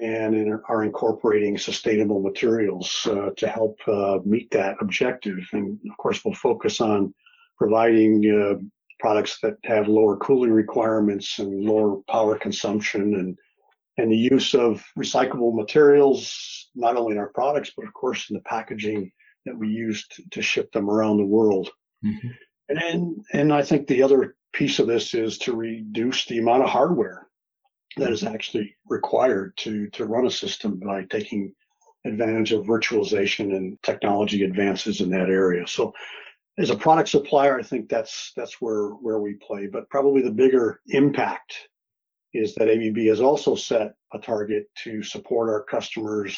and 0.01 0.33
in, 0.33 0.59
are 0.69 0.83
incorporating 0.83 1.57
sustainable 1.57 2.21
materials 2.21 3.07
uh, 3.11 3.29
to 3.37 3.47
help 3.47 3.77
uh, 3.87 4.19
meet 4.25 4.49
that 4.51 4.77
objective. 4.79 5.37
And 5.51 5.77
of 5.89 5.97
course, 5.97 6.23
we'll 6.23 6.33
focus 6.33 6.81
on 6.81 7.13
providing 7.57 8.25
uh, 8.25 8.80
products 9.01 9.39
that 9.41 9.55
have 9.65 9.87
lower 9.87 10.15
cooling 10.17 10.51
requirements 10.51 11.39
and 11.39 11.63
lower 11.63 11.97
power 12.07 12.37
consumption 12.37 13.15
and 13.15 13.37
and 13.97 14.11
the 14.11 14.17
use 14.17 14.53
of 14.53 14.85
recyclable 14.97 15.53
materials 15.53 16.69
not 16.75 16.95
only 16.95 17.13
in 17.13 17.17
our 17.17 17.31
products 17.33 17.71
but 17.75 17.85
of 17.85 17.93
course 17.93 18.29
in 18.29 18.35
the 18.35 18.43
packaging 18.43 19.11
that 19.45 19.57
we 19.57 19.67
use 19.67 20.07
to, 20.07 20.23
to 20.29 20.41
ship 20.41 20.71
them 20.71 20.87
around 20.89 21.17
the 21.17 21.25
world 21.25 21.69
mm-hmm. 22.05 22.27
and, 22.69 22.79
and 22.79 23.25
and 23.33 23.53
i 23.53 23.63
think 23.63 23.87
the 23.87 24.03
other 24.03 24.35
piece 24.53 24.77
of 24.77 24.85
this 24.85 25.15
is 25.15 25.39
to 25.39 25.55
reduce 25.55 26.25
the 26.25 26.37
amount 26.37 26.63
of 26.63 26.69
hardware 26.69 27.27
that 27.97 28.11
is 28.11 28.23
actually 28.23 28.75
required 28.87 29.51
to 29.57 29.89
to 29.89 30.05
run 30.05 30.27
a 30.27 30.31
system 30.31 30.79
by 30.79 31.03
taking 31.09 31.51
advantage 32.05 32.51
of 32.51 32.65
virtualization 32.65 33.55
and 33.55 33.81
technology 33.81 34.43
advances 34.43 35.01
in 35.01 35.09
that 35.09 35.29
area 35.29 35.65
so 35.67 35.91
as 36.57 36.69
a 36.69 36.75
product 36.75 37.09
supplier, 37.09 37.59
I 37.59 37.63
think 37.63 37.89
that's 37.89 38.33
that's 38.35 38.61
where 38.61 38.89
where 38.89 39.19
we 39.19 39.35
play. 39.35 39.67
But 39.67 39.89
probably 39.89 40.21
the 40.21 40.31
bigger 40.31 40.81
impact 40.87 41.53
is 42.33 42.55
that 42.55 42.69
ABB 42.69 42.97
has 43.07 43.21
also 43.21 43.55
set 43.55 43.93
a 44.13 44.19
target 44.19 44.65
to 44.83 45.03
support 45.03 45.49
our 45.49 45.63
customers 45.63 46.37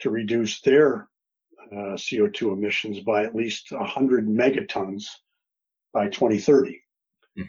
to 0.00 0.10
reduce 0.10 0.60
their 0.60 1.08
uh, 1.72 1.96
CO2 1.96 2.52
emissions 2.52 3.00
by 3.00 3.24
at 3.24 3.34
least 3.34 3.72
100 3.72 4.28
megatons 4.28 5.06
by 5.92 6.08
2030. 6.08 6.80
Mm. 7.38 7.48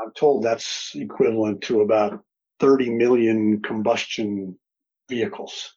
I'm 0.00 0.12
told 0.16 0.42
that's 0.42 0.92
equivalent 0.94 1.60
to 1.62 1.82
about 1.82 2.24
30 2.60 2.90
million 2.90 3.60
combustion 3.62 4.56
vehicles. 5.08 5.74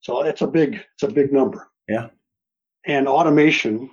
So 0.00 0.22
it's 0.22 0.42
a 0.42 0.46
big 0.46 0.74
it's 0.94 1.02
a 1.02 1.08
big 1.08 1.32
number. 1.32 1.70
Yeah. 1.88 2.08
And 2.86 3.08
automation, 3.08 3.90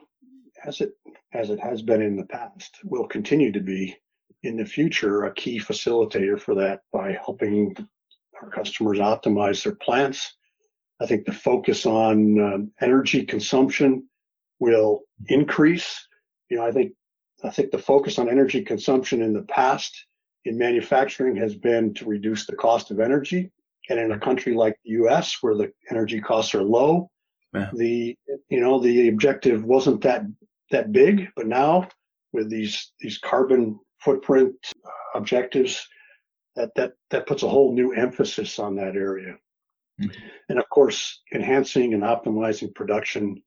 as 0.65 0.81
it 0.81 0.91
as 1.33 1.49
it 1.49 1.59
has 1.59 1.81
been 1.81 2.01
in 2.01 2.15
the 2.15 2.25
past, 2.25 2.77
will 2.83 3.07
continue 3.07 3.51
to 3.51 3.61
be 3.61 3.95
in 4.43 4.57
the 4.57 4.65
future 4.65 5.23
a 5.23 5.33
key 5.33 5.59
facilitator 5.59 6.39
for 6.39 6.55
that 6.55 6.81
by 6.91 7.13
helping 7.13 7.75
our 8.41 8.49
customers 8.49 8.97
optimize 8.97 9.63
their 9.63 9.75
plants. 9.75 10.35
I 10.99 11.05
think 11.05 11.25
the 11.25 11.33
focus 11.33 11.85
on 11.85 12.39
uh, 12.39 12.85
energy 12.85 13.25
consumption 13.25 14.07
will 14.59 15.01
increase. 15.27 16.07
You 16.49 16.57
know, 16.57 16.65
I 16.65 16.71
think 16.71 16.93
I 17.43 17.49
think 17.49 17.71
the 17.71 17.79
focus 17.79 18.19
on 18.19 18.29
energy 18.29 18.61
consumption 18.61 19.21
in 19.21 19.33
the 19.33 19.43
past 19.43 20.05
in 20.45 20.57
manufacturing 20.57 21.35
has 21.37 21.55
been 21.55 21.93
to 21.95 22.05
reduce 22.05 22.45
the 22.45 22.55
cost 22.55 22.91
of 22.91 22.99
energy. 22.99 23.51
And 23.89 23.99
in 23.99 24.11
a 24.11 24.19
country 24.19 24.53
like 24.53 24.77
the 24.83 24.91
US 25.03 25.37
where 25.41 25.55
the 25.55 25.71
energy 25.89 26.21
costs 26.21 26.53
are 26.53 26.63
low, 26.63 27.09
yeah. 27.53 27.69
the 27.73 28.15
you 28.49 28.59
know 28.59 28.79
the 28.79 29.09
objective 29.09 29.63
wasn't 29.63 30.01
that 30.01 30.23
that 30.71 30.91
big, 30.91 31.27
but 31.35 31.47
now 31.47 31.87
with 32.33 32.49
these 32.49 32.91
these 32.99 33.17
carbon 33.17 33.79
footprint 33.99 34.55
objectives, 35.15 35.87
that 36.55 36.71
that 36.75 36.93
that 37.09 37.27
puts 37.27 37.43
a 37.43 37.49
whole 37.49 37.73
new 37.73 37.93
emphasis 37.93 38.59
on 38.59 38.75
that 38.75 38.95
area. 38.95 39.35
Mm-hmm. 40.01 40.27
And 40.49 40.59
of 40.59 40.67
course, 40.69 41.21
enhancing 41.33 41.93
and 41.93 42.03
optimizing 42.03 42.73
production 42.73 43.41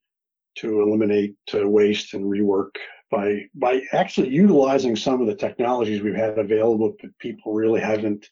to 0.56 0.82
eliminate 0.82 1.34
uh, 1.52 1.66
waste 1.66 2.14
and 2.14 2.24
rework 2.24 2.76
by 3.10 3.46
by 3.54 3.82
actually 3.92 4.28
utilizing 4.28 4.96
some 4.96 5.20
of 5.20 5.26
the 5.26 5.34
technologies 5.34 6.02
we've 6.02 6.14
had 6.14 6.38
available 6.38 6.94
that 7.02 7.18
people 7.18 7.52
really 7.52 7.80
haven't 7.80 8.28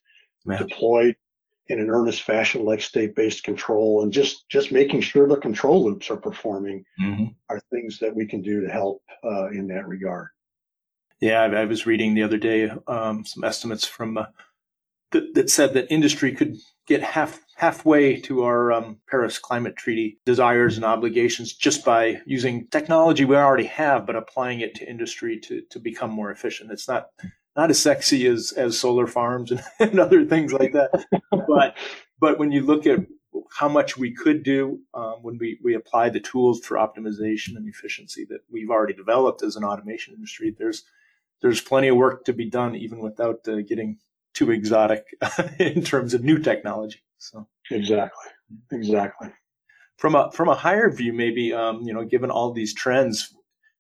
yeah. 0.47 0.59
deployed 0.59 1.17
in 1.69 1.81
an 1.81 1.91
earnest 1.91 2.23
fashion 2.23 2.65
like 2.65 2.81
state-based 2.81 3.45
control 3.45 4.03
and 4.03 4.13
just 4.13 4.49
just 4.49 4.73
making 4.73 5.01
sure 5.01 5.29
the 5.29 5.37
control 5.37 5.85
loops 5.85 6.11
are 6.11 6.17
performing 6.17 6.85
mm-hmm. 7.01 7.27
are 7.49 7.61
things 7.71 7.99
that 7.99 8.15
we 8.15 8.27
can 8.27 8.43
do 8.43 8.61
to 8.61 8.69
help 8.69 9.03
uh, 9.25 9.49
in 9.51 9.67
that 9.67 9.87
regard 9.87 10.29
yeah 11.21 11.43
i, 11.43 11.47
I 11.47 11.65
was 11.65 11.87
reading 11.87 12.15
the 12.15 12.23
other 12.23 12.39
day 12.39 12.71
um, 12.87 13.25
some 13.25 13.45
estimates 13.45 13.87
from 13.87 14.19
uh, 14.19 14.27
that, 15.13 15.35
that 15.35 15.51
said 15.51 15.75
that 15.75 15.93
industry 15.93 16.33
could 16.33 16.57
get 16.87 17.03
half 17.03 17.41
halfway 17.57 18.21
to 18.21 18.43
our 18.43 18.73
um, 18.73 18.99
Paris 19.09 19.39
Climate 19.39 19.77
Treaty 19.77 20.19
desires 20.27 20.77
and 20.77 20.85
obligations 20.85 21.53
just 21.55 21.85
by 21.85 22.21
using 22.27 22.67
technology 22.69 23.25
we 23.25 23.37
already 23.37 23.67
have, 23.67 24.05
but 24.05 24.17
applying 24.17 24.61
it 24.61 24.75
to 24.77 24.91
industry 24.91 25.39
to 25.41 25.63
to 25.71 25.79
become 25.79 26.11
more 26.11 26.31
efficient. 26.31 26.73
It's 26.73 26.89
not 26.89 27.09
not 27.57 27.71
as 27.71 27.81
sexy 27.81 28.27
as 28.27 28.53
as 28.53 28.79
solar 28.79 29.07
farms 29.07 29.51
and, 29.51 29.63
and 29.81 29.99
other 29.99 30.25
things 30.25 30.53
like 30.53 30.73
that, 30.73 30.91
but 31.31 31.77
but 32.21 32.39
when 32.39 32.53
you 32.53 32.63
look 32.63 32.87
at 32.87 33.01
how 33.51 33.69
much 33.69 33.97
we 33.97 34.13
could 34.13 34.43
do 34.43 34.81
um, 34.95 35.17
when 35.23 35.39
we, 35.39 35.59
we 35.63 35.75
apply 35.75 36.09
the 36.09 36.21
tools 36.21 36.61
for 36.61 36.77
optimization 36.77 37.57
and 37.57 37.69
efficiency 37.69 38.25
that 38.29 38.41
we've 38.51 38.71
already 38.71 38.95
developed 38.95 39.43
as 39.43 39.57
an 39.57 39.65
automation 39.65 40.15
industry, 40.15 40.55
there's 40.59 40.85
there's 41.41 41.61
plenty 41.61 41.89
of 41.89 41.97
work 41.97 42.25
to 42.25 42.33
be 42.33 42.49
done 42.49 42.77
even 42.77 43.01
without 43.01 43.47
uh, 43.49 43.57
getting 43.63 43.99
too 44.33 44.51
exotic 44.51 45.05
in 45.59 45.83
terms 45.83 46.15
of 46.15 46.23
new 46.23 46.39
technology. 46.39 47.03
So 47.19 47.47
exactly, 47.71 48.31
exactly. 48.71 49.29
From 49.97 50.15
a 50.15 50.31
from 50.33 50.49
a 50.49 50.55
higher 50.55 50.91
view, 50.91 51.13
maybe 51.13 51.53
um, 51.53 51.83
you 51.83 51.93
know, 51.93 52.05
given 52.05 52.31
all 52.31 52.53
these 52.53 52.75
trends, 52.75 53.35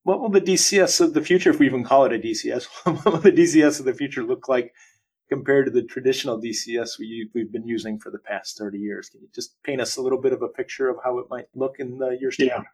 what 0.04 0.20
will 0.20 0.30
the 0.30 0.40
DCS 0.40 1.00
of 1.00 1.14
the 1.14 1.22
future, 1.22 1.50
if 1.50 1.58
we 1.58 1.66
even 1.66 1.84
call 1.84 2.04
it 2.04 2.12
a 2.12 2.18
DCS, 2.18 2.64
what 2.84 3.04
will 3.04 3.20
the 3.20 3.32
DCS 3.32 3.78
of 3.78 3.86
the 3.86 3.94
future 3.94 4.22
look 4.22 4.48
like 4.48 4.72
compared 5.28 5.66
to 5.66 5.72
the 5.72 5.82
traditional 5.82 6.40
DCS 6.40 6.98
we, 6.98 7.28
we've 7.34 7.52
been 7.52 7.66
using 7.66 7.98
for 7.98 8.10
the 8.10 8.18
past 8.18 8.58
30 8.58 8.78
years? 8.78 9.08
Can 9.08 9.20
you 9.20 9.28
just 9.34 9.62
paint 9.62 9.80
us 9.80 9.96
a 9.96 10.02
little 10.02 10.20
bit 10.20 10.32
of 10.32 10.42
a 10.42 10.48
picture 10.48 10.88
of 10.88 10.96
how 11.02 11.18
it 11.18 11.26
might 11.30 11.46
look 11.54 11.76
in 11.78 11.98
the 11.98 12.16
years 12.20 12.36
to 12.36 12.50
come? 12.50 12.64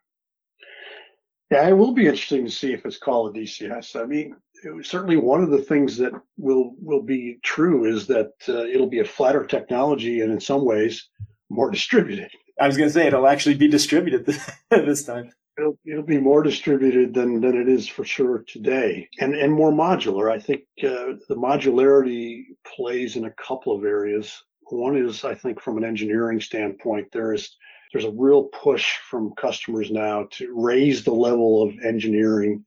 Yeah, 1.50 1.66
it 1.68 1.72
will 1.72 1.92
be 1.92 2.06
interesting 2.06 2.44
to 2.44 2.50
see 2.50 2.72
if 2.72 2.84
it's 2.84 2.98
called 2.98 3.34
a 3.34 3.40
DCS. 3.40 3.98
I 3.98 4.04
mean, 4.04 4.36
certainly 4.82 5.16
one 5.16 5.42
of 5.42 5.50
the 5.50 5.62
things 5.62 5.96
that 5.96 6.12
will 6.36 6.74
will 6.80 7.02
be 7.02 7.38
true 7.42 7.86
is 7.86 8.06
that 8.08 8.32
uh, 8.48 8.64
it'll 8.64 8.88
be 8.88 9.00
a 9.00 9.04
flatter 9.04 9.46
technology 9.46 10.20
and 10.20 10.30
in 10.30 10.40
some 10.40 10.64
ways 10.64 11.08
more 11.48 11.70
distributed. 11.70 12.30
I 12.60 12.66
was 12.66 12.76
going 12.76 12.88
to 12.88 12.92
say 12.92 13.06
it'll 13.06 13.26
actually 13.26 13.54
be 13.54 13.68
distributed 13.68 14.26
this 14.70 15.04
time. 15.04 15.30
It'll, 15.58 15.78
it'll 15.84 16.04
be 16.04 16.20
more 16.20 16.42
distributed 16.42 17.12
than, 17.12 17.40
than 17.40 17.60
it 17.60 17.68
is 17.68 17.88
for 17.88 18.04
sure 18.04 18.44
today 18.46 19.08
and, 19.18 19.34
and 19.34 19.52
more 19.52 19.72
modular. 19.72 20.30
I 20.30 20.38
think 20.38 20.62
uh, 20.84 21.18
the 21.28 21.34
modularity 21.34 22.44
plays 22.64 23.16
in 23.16 23.24
a 23.24 23.32
couple 23.32 23.74
of 23.74 23.84
areas. 23.84 24.32
One 24.70 24.96
is, 24.96 25.24
I 25.24 25.34
think, 25.34 25.60
from 25.60 25.76
an 25.76 25.84
engineering 25.84 26.40
standpoint, 26.40 27.08
there 27.12 27.32
is 27.32 27.56
there's 27.92 28.04
a 28.04 28.10
real 28.10 28.44
push 28.44 28.96
from 29.10 29.32
customers 29.36 29.90
now 29.90 30.28
to 30.32 30.52
raise 30.54 31.02
the 31.02 31.12
level 31.12 31.62
of 31.62 31.72
engineering 31.82 32.62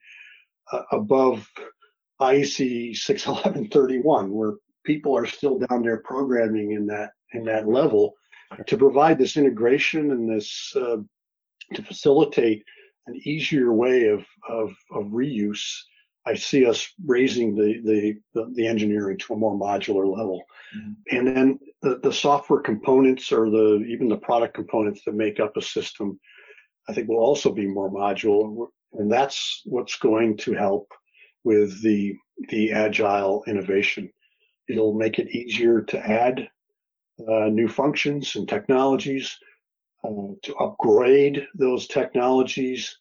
uh, 0.72 0.82
above 0.92 1.48
IEC 2.20 2.98
61131, 2.98 4.32
where 4.32 4.56
people 4.84 5.16
are 5.16 5.28
still 5.28 5.60
down 5.60 5.84
there 5.84 6.02
programming 6.04 6.72
in 6.72 6.88
that 6.88 7.12
in 7.34 7.44
that 7.46 7.68
level 7.68 8.16
to 8.68 8.78
provide 8.78 9.18
this 9.18 9.38
integration 9.38 10.12
and 10.12 10.30
this 10.30 10.76
uh, 10.76 10.98
to 11.74 11.84
facilitate 11.84 12.64
an 13.08 13.20
easier 13.26 13.74
way 13.74 14.08
of, 14.08 14.26
of, 14.50 14.74
of 14.92 15.06
reuse. 15.06 15.64
I 16.26 16.36
see 16.36 16.66
us 16.66 16.88
raising 17.06 17.56
the, 17.56 17.82
the, 17.84 18.16
the, 18.34 18.54
the 18.54 18.68
engineering 18.68 19.18
to 19.20 19.34
a 19.34 19.38
more 19.38 19.58
modular 19.58 20.06
level. 20.06 20.44
Mm-hmm. 20.78 21.18
And 21.18 21.28
then 21.28 21.60
the, 21.82 22.00
the 22.04 22.14
software 22.14 22.62
components 22.62 23.32
or 23.32 23.50
the 23.50 23.84
even 23.88 24.08
the 24.08 24.18
product 24.18 24.54
components 24.54 25.02
that 25.06 25.16
make 25.16 25.40
up 25.40 25.58
a 25.58 25.62
system, 25.62 26.20
I 26.88 26.94
think 26.94 27.08
will 27.08 27.18
also 27.18 27.52
be 27.52 27.66
more 27.66 27.92
modular. 27.92 28.68
And 28.94 29.12
that's 29.12 29.62
what's 29.66 29.98
going 29.98 30.38
to 30.38 30.54
help 30.54 30.88
with 31.44 31.82
the 31.82 32.16
the 32.50 32.72
agile 32.72 33.44
innovation. 33.48 34.12
It'll 34.70 34.94
make 34.94 35.20
it 35.20 35.36
easier 35.36 35.82
to 35.82 36.00
add 36.00 36.48
uh, 37.28 37.50
new 37.50 37.68
functions 37.68 38.36
and 38.36 38.48
technologies, 38.48 39.38
uh, 40.04 40.34
to 40.44 40.56
upgrade 40.56 41.48
those 41.56 41.88
technologies, 41.88 42.98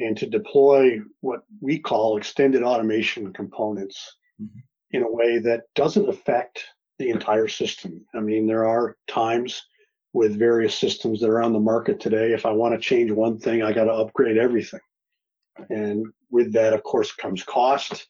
and 0.00 0.16
to 0.16 0.26
deploy 0.26 1.00
what 1.20 1.40
we 1.60 1.78
call 1.78 2.16
extended 2.16 2.62
automation 2.62 3.32
components 3.32 4.16
mm-hmm. 4.40 4.58
in 4.92 5.02
a 5.02 5.12
way 5.12 5.38
that 5.38 5.62
doesn't 5.74 6.08
affect 6.08 6.64
the 6.98 7.10
entire 7.10 7.48
system. 7.48 8.04
I 8.14 8.20
mean, 8.20 8.46
there 8.46 8.66
are 8.66 8.96
times 9.06 9.62
with 10.12 10.38
various 10.38 10.76
systems 10.76 11.20
that 11.20 11.30
are 11.30 11.42
on 11.42 11.52
the 11.52 11.60
market 11.60 12.00
today. 12.00 12.32
If 12.32 12.46
I 12.46 12.50
want 12.50 12.74
to 12.74 12.80
change 12.80 13.10
one 13.10 13.38
thing, 13.38 13.62
I 13.62 13.72
got 13.72 13.84
to 13.84 13.92
upgrade 13.92 14.38
everything. 14.38 14.80
And 15.70 16.06
with 16.30 16.52
that, 16.52 16.72
of 16.72 16.82
course, 16.82 17.12
comes 17.12 17.42
cost 17.42 18.06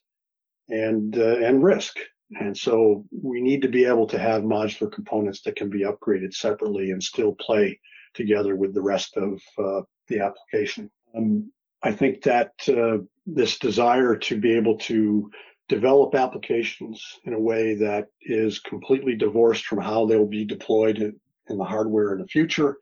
and 0.69 1.17
uh, 1.17 1.37
and 1.37 1.63
risk. 1.63 1.97
And 2.39 2.55
so 2.55 3.05
we 3.11 3.41
need 3.41 3.61
to 3.63 3.67
be 3.67 3.85
able 3.85 4.05
to 4.07 4.19
have 4.19 4.43
modular 4.43 4.91
components 4.91 5.41
that 5.41 5.55
can 5.55 5.69
be 5.69 5.83
upgraded 5.83 6.33
separately 6.33 6.91
and 6.91 7.03
still 7.03 7.33
play 7.33 7.79
together 8.13 8.55
with 8.55 8.73
the 8.73 8.81
rest 8.81 9.17
of 9.17 9.41
uh, 9.57 9.81
the 10.07 10.19
application. 10.19 10.89
Um, 11.15 11.51
I 11.81 11.91
think 11.91 12.23
that 12.23 12.53
uh, 12.67 13.03
this 13.25 13.57
desire 13.59 14.15
to 14.15 14.39
be 14.39 14.55
able 14.55 14.77
to 14.79 15.29
develop 15.67 16.15
applications 16.15 17.19
in 17.25 17.33
a 17.33 17.39
way 17.39 17.75
that 17.75 18.07
is 18.21 18.59
completely 18.59 19.15
divorced 19.15 19.65
from 19.65 19.79
how 19.79 20.05
they'll 20.05 20.25
be 20.25 20.45
deployed 20.45 20.97
in, 20.97 21.19
the 21.47 21.63
hardware 21.63 22.13
in 22.13 22.21
the 22.21 22.27
future 22.27 22.77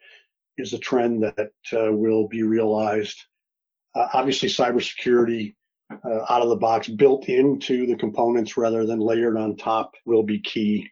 is 0.57 0.73
a 0.73 0.79
trend 0.79 1.23
that 1.23 1.51
uh, 1.71 1.91
will 1.91 2.27
be 2.27 2.43
realized 2.43 3.23
uh, 3.97 4.07
obviously, 4.13 4.47
cybersecurity 4.47 5.55
uh, 5.91 6.25
out 6.29 6.41
of 6.41 6.49
the 6.49 6.55
box, 6.55 6.87
built 6.87 7.29
into 7.29 7.87
the 7.87 7.95
components 7.95 8.55
rather 8.55 8.85
than 8.85 8.99
layered 8.99 9.37
on 9.37 9.55
top, 9.55 9.95
will 10.05 10.23
be 10.23 10.39
key. 10.39 10.87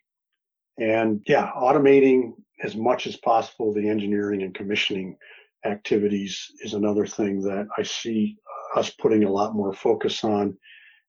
And 0.79 1.21
yeah, 1.27 1.51
automating 1.55 2.33
as 2.63 2.75
much 2.75 3.07
as 3.07 3.17
possible 3.17 3.73
the 3.73 3.89
engineering 3.89 4.41
and 4.43 4.55
commissioning 4.55 5.17
activities 5.65 6.51
is 6.61 6.73
another 6.73 7.05
thing 7.05 7.41
that 7.41 7.67
I 7.77 7.83
see 7.83 8.37
us 8.75 8.89
putting 8.89 9.23
a 9.23 9.31
lot 9.31 9.55
more 9.55 9.73
focus 9.73 10.23
on. 10.23 10.57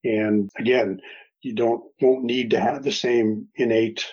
And 0.04 0.50
again, 0.58 1.00
you 1.42 1.54
don't 1.54 1.82
won't 2.00 2.24
need 2.24 2.50
to 2.50 2.60
have 2.60 2.82
the 2.82 2.92
same 2.92 3.48
innate 3.56 4.04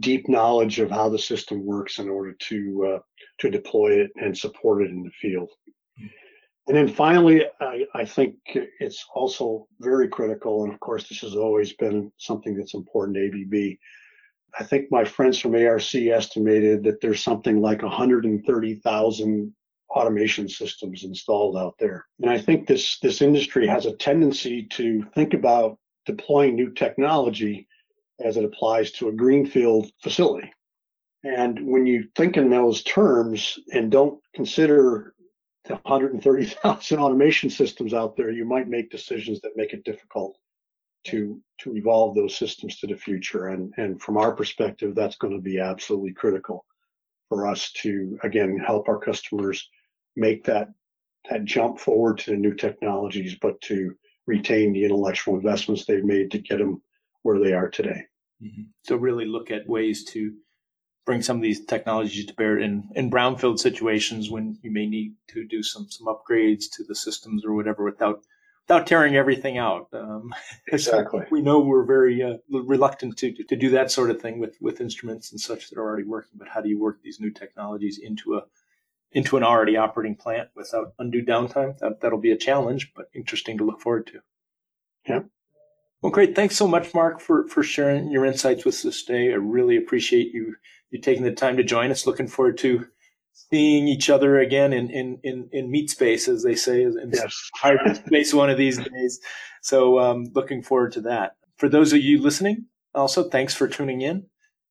deep 0.00 0.28
knowledge 0.28 0.78
of 0.78 0.90
how 0.90 1.08
the 1.08 1.18
system 1.18 1.64
works 1.64 1.98
in 1.98 2.08
order 2.08 2.32
to 2.48 2.94
uh, 2.94 2.98
to 3.40 3.50
deploy 3.50 4.00
it 4.00 4.10
and 4.16 4.36
support 4.36 4.82
it 4.82 4.90
in 4.90 5.02
the 5.02 5.10
field. 5.20 5.50
And 6.68 6.76
then 6.76 6.88
finally, 6.88 7.44
I, 7.60 7.84
I, 7.92 8.04
think 8.04 8.36
it's 8.54 9.04
also 9.12 9.66
very 9.80 10.06
critical, 10.06 10.62
and 10.62 10.72
of 10.72 10.78
course, 10.78 11.08
this 11.08 11.18
has 11.22 11.34
always 11.34 11.72
been 11.72 12.12
something 12.18 12.56
that's 12.56 12.74
important 12.74 13.16
to 13.16 13.26
ABB. 13.26 13.78
I 14.58 14.64
think 14.64 14.90
my 14.90 15.04
friends 15.04 15.38
from 15.38 15.54
ARC 15.54 15.94
estimated 15.94 16.84
that 16.84 17.00
there's 17.00 17.22
something 17.22 17.60
like 17.60 17.82
130,000 17.82 19.54
automation 19.90 20.48
systems 20.48 21.04
installed 21.04 21.56
out 21.56 21.74
there. 21.78 22.06
And 22.20 22.30
I 22.30 22.38
think 22.38 22.66
this 22.66 22.98
this 23.00 23.22
industry 23.22 23.66
has 23.66 23.86
a 23.86 23.96
tendency 23.96 24.64
to 24.72 25.02
think 25.14 25.34
about 25.34 25.78
deploying 26.06 26.54
new 26.54 26.70
technology 26.72 27.66
as 28.20 28.36
it 28.36 28.44
applies 28.44 28.90
to 28.92 29.08
a 29.08 29.12
greenfield 29.12 29.90
facility. 30.02 30.52
And 31.24 31.66
when 31.66 31.86
you 31.86 32.08
think 32.16 32.36
in 32.36 32.50
those 32.50 32.82
terms 32.82 33.58
and 33.72 33.90
don't 33.90 34.20
consider 34.34 35.14
the 35.64 35.74
130,000 35.74 36.98
automation 36.98 37.48
systems 37.48 37.94
out 37.94 38.16
there, 38.16 38.30
you 38.30 38.44
might 38.44 38.68
make 38.68 38.90
decisions 38.90 39.40
that 39.40 39.56
make 39.56 39.72
it 39.72 39.84
difficult 39.84 40.36
to 41.04 41.40
to 41.58 41.76
evolve 41.76 42.14
those 42.14 42.36
systems 42.36 42.78
to 42.78 42.86
the 42.86 42.96
future. 42.96 43.48
And 43.48 43.72
and 43.76 44.00
from 44.00 44.16
our 44.16 44.34
perspective, 44.34 44.94
that's 44.94 45.16
going 45.16 45.34
to 45.34 45.42
be 45.42 45.58
absolutely 45.58 46.12
critical 46.12 46.64
for 47.28 47.46
us 47.46 47.72
to 47.82 48.18
again 48.22 48.58
help 48.58 48.88
our 48.88 48.98
customers 48.98 49.68
make 50.16 50.44
that 50.44 50.68
that 51.30 51.44
jump 51.44 51.78
forward 51.78 52.18
to 52.18 52.32
the 52.32 52.36
new 52.36 52.54
technologies, 52.54 53.36
but 53.40 53.60
to 53.62 53.94
retain 54.26 54.72
the 54.72 54.84
intellectual 54.84 55.36
investments 55.36 55.84
they've 55.84 56.04
made 56.04 56.30
to 56.30 56.38
get 56.38 56.58
them 56.58 56.82
where 57.22 57.38
they 57.38 57.52
are 57.52 57.68
today. 57.68 58.02
Mm-hmm. 58.42 58.62
So 58.84 58.96
really 58.96 59.24
look 59.24 59.50
at 59.50 59.68
ways 59.68 60.04
to 60.06 60.32
bring 61.04 61.22
some 61.22 61.36
of 61.36 61.42
these 61.42 61.64
technologies 61.64 62.26
to 62.26 62.34
bear 62.34 62.58
in, 62.58 62.88
in 62.94 63.10
brownfield 63.10 63.58
situations 63.58 64.30
when 64.30 64.58
you 64.62 64.70
may 64.70 64.86
need 64.86 65.14
to 65.28 65.44
do 65.46 65.62
some 65.62 65.86
some 65.90 66.06
upgrades 66.06 66.64
to 66.72 66.84
the 66.84 66.94
systems 66.94 67.44
or 67.44 67.54
whatever 67.54 67.84
without 67.84 68.22
without 68.72 68.86
tearing 68.86 69.16
everything 69.16 69.58
out. 69.58 69.88
Um, 69.92 70.34
exactly. 70.68 71.26
we 71.30 71.42
know 71.42 71.60
we're 71.60 71.84
very 71.84 72.22
uh, 72.22 72.36
reluctant 72.50 73.18
to, 73.18 73.32
to 73.32 73.56
do 73.56 73.70
that 73.70 73.90
sort 73.90 74.10
of 74.10 74.20
thing 74.20 74.38
with 74.38 74.56
with 74.60 74.80
instruments 74.80 75.30
and 75.30 75.40
such 75.40 75.68
that 75.68 75.78
are 75.78 75.82
already 75.82 76.04
working. 76.04 76.32
But 76.34 76.48
how 76.48 76.60
do 76.60 76.68
you 76.68 76.80
work 76.80 77.02
these 77.02 77.20
new 77.20 77.30
technologies 77.30 77.98
into 78.02 78.36
a 78.36 78.44
into 79.12 79.36
an 79.36 79.42
already 79.42 79.76
operating 79.76 80.16
plant 80.16 80.48
without 80.54 80.94
undue 80.98 81.24
downtime? 81.24 81.78
That 81.78 82.00
that'll 82.00 82.18
be 82.18 82.32
a 82.32 82.36
challenge, 82.36 82.92
but 82.96 83.10
interesting 83.14 83.58
to 83.58 83.64
look 83.64 83.80
forward 83.80 84.06
to. 84.08 84.20
Yeah. 85.06 85.20
Well, 86.00 86.12
great. 86.12 86.34
Thanks 86.34 86.56
so 86.56 86.66
much, 86.66 86.94
Mark, 86.94 87.20
for, 87.20 87.46
for 87.46 87.62
sharing 87.62 88.10
your 88.10 88.24
insights 88.24 88.64
with 88.64 88.84
us 88.84 89.04
today. 89.04 89.30
I 89.30 89.36
really 89.36 89.76
appreciate 89.76 90.32
you 90.32 90.56
you 90.90 91.00
taking 91.00 91.22
the 91.22 91.32
time 91.32 91.56
to 91.56 91.64
join 91.64 91.90
us. 91.90 92.06
Looking 92.06 92.26
forward 92.26 92.58
to 92.58 92.86
seeing 93.32 93.88
each 93.88 94.10
other 94.10 94.38
again 94.38 94.72
in 94.72 94.90
in 94.90 95.18
in, 95.22 95.48
in 95.52 95.70
meat 95.70 95.90
space, 95.90 96.28
as 96.28 96.42
they 96.42 96.54
say, 96.54 96.82
in 96.82 97.10
yes. 97.12 97.50
hybrid 97.54 97.96
space 98.06 98.34
one 98.34 98.50
of 98.50 98.58
these 98.58 98.78
days. 98.78 99.20
So, 99.62 99.98
um, 99.98 100.26
looking 100.34 100.62
forward 100.62 100.92
to 100.92 101.00
that. 101.02 101.36
For 101.56 101.68
those 101.68 101.92
of 101.92 102.00
you 102.00 102.20
listening, 102.20 102.66
also 102.94 103.28
thanks 103.28 103.54
for 103.54 103.68
tuning 103.68 104.00
in. 104.00 104.26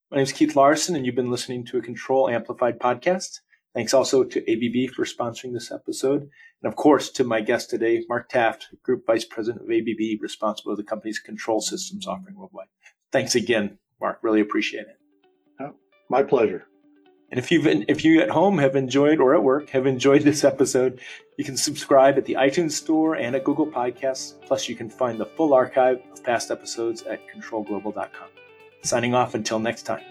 My 0.09 0.17
name 0.17 0.23
is 0.23 0.33
Keith 0.33 0.55
Larson, 0.55 0.95
and 0.95 1.05
you've 1.05 1.15
been 1.15 1.31
listening 1.31 1.65
to 1.67 1.77
a 1.77 1.81
Control 1.81 2.29
Amplified 2.29 2.79
podcast. 2.79 3.39
Thanks 3.73 3.93
also 3.93 4.25
to 4.25 4.39
ABB 4.39 4.93
for 4.93 5.05
sponsoring 5.05 5.53
this 5.53 5.71
episode. 5.71 6.23
And 6.61 6.71
of 6.71 6.75
course, 6.75 7.09
to 7.11 7.23
my 7.23 7.39
guest 7.39 7.69
today, 7.69 8.03
Mark 8.09 8.27
Taft, 8.27 8.67
Group 8.83 9.05
Vice 9.07 9.23
President 9.23 9.63
of 9.63 9.71
ABB, 9.71 10.21
responsible 10.21 10.73
for 10.73 10.75
the 10.75 10.83
company's 10.83 11.19
control 11.19 11.61
systems 11.61 12.05
offering 12.05 12.35
worldwide. 12.35 12.67
Thanks 13.13 13.35
again, 13.35 13.77
Mark. 14.01 14.19
Really 14.21 14.41
appreciate 14.41 14.81
it. 14.81 14.97
Oh, 15.61 15.75
my 16.09 16.23
pleasure. 16.23 16.67
And 17.31 17.39
if 17.39 17.49
you've 17.49 17.65
if 17.65 18.03
you 18.03 18.21
at 18.21 18.29
home 18.29 18.57
have 18.57 18.75
enjoyed 18.75 19.19
or 19.19 19.33
at 19.33 19.41
work 19.41 19.69
have 19.69 19.87
enjoyed 19.87 20.23
this 20.23 20.43
episode, 20.43 20.99
you 21.37 21.45
can 21.45 21.55
subscribe 21.55 22.17
at 22.17 22.25
the 22.25 22.33
iTunes 22.33 22.71
Store 22.71 23.15
and 23.15 23.35
at 23.35 23.45
Google 23.45 23.65
Podcasts. 23.65 24.33
Plus, 24.45 24.67
you 24.67 24.75
can 24.75 24.89
find 24.89 25.19
the 25.19 25.25
full 25.25 25.53
archive 25.53 26.01
of 26.11 26.23
past 26.23 26.51
episodes 26.51 27.03
at 27.03 27.21
controlglobal.com. 27.29 28.29
Signing 28.83 29.15
off 29.15 29.33
until 29.33 29.59
next 29.59 29.83
time. 29.83 30.03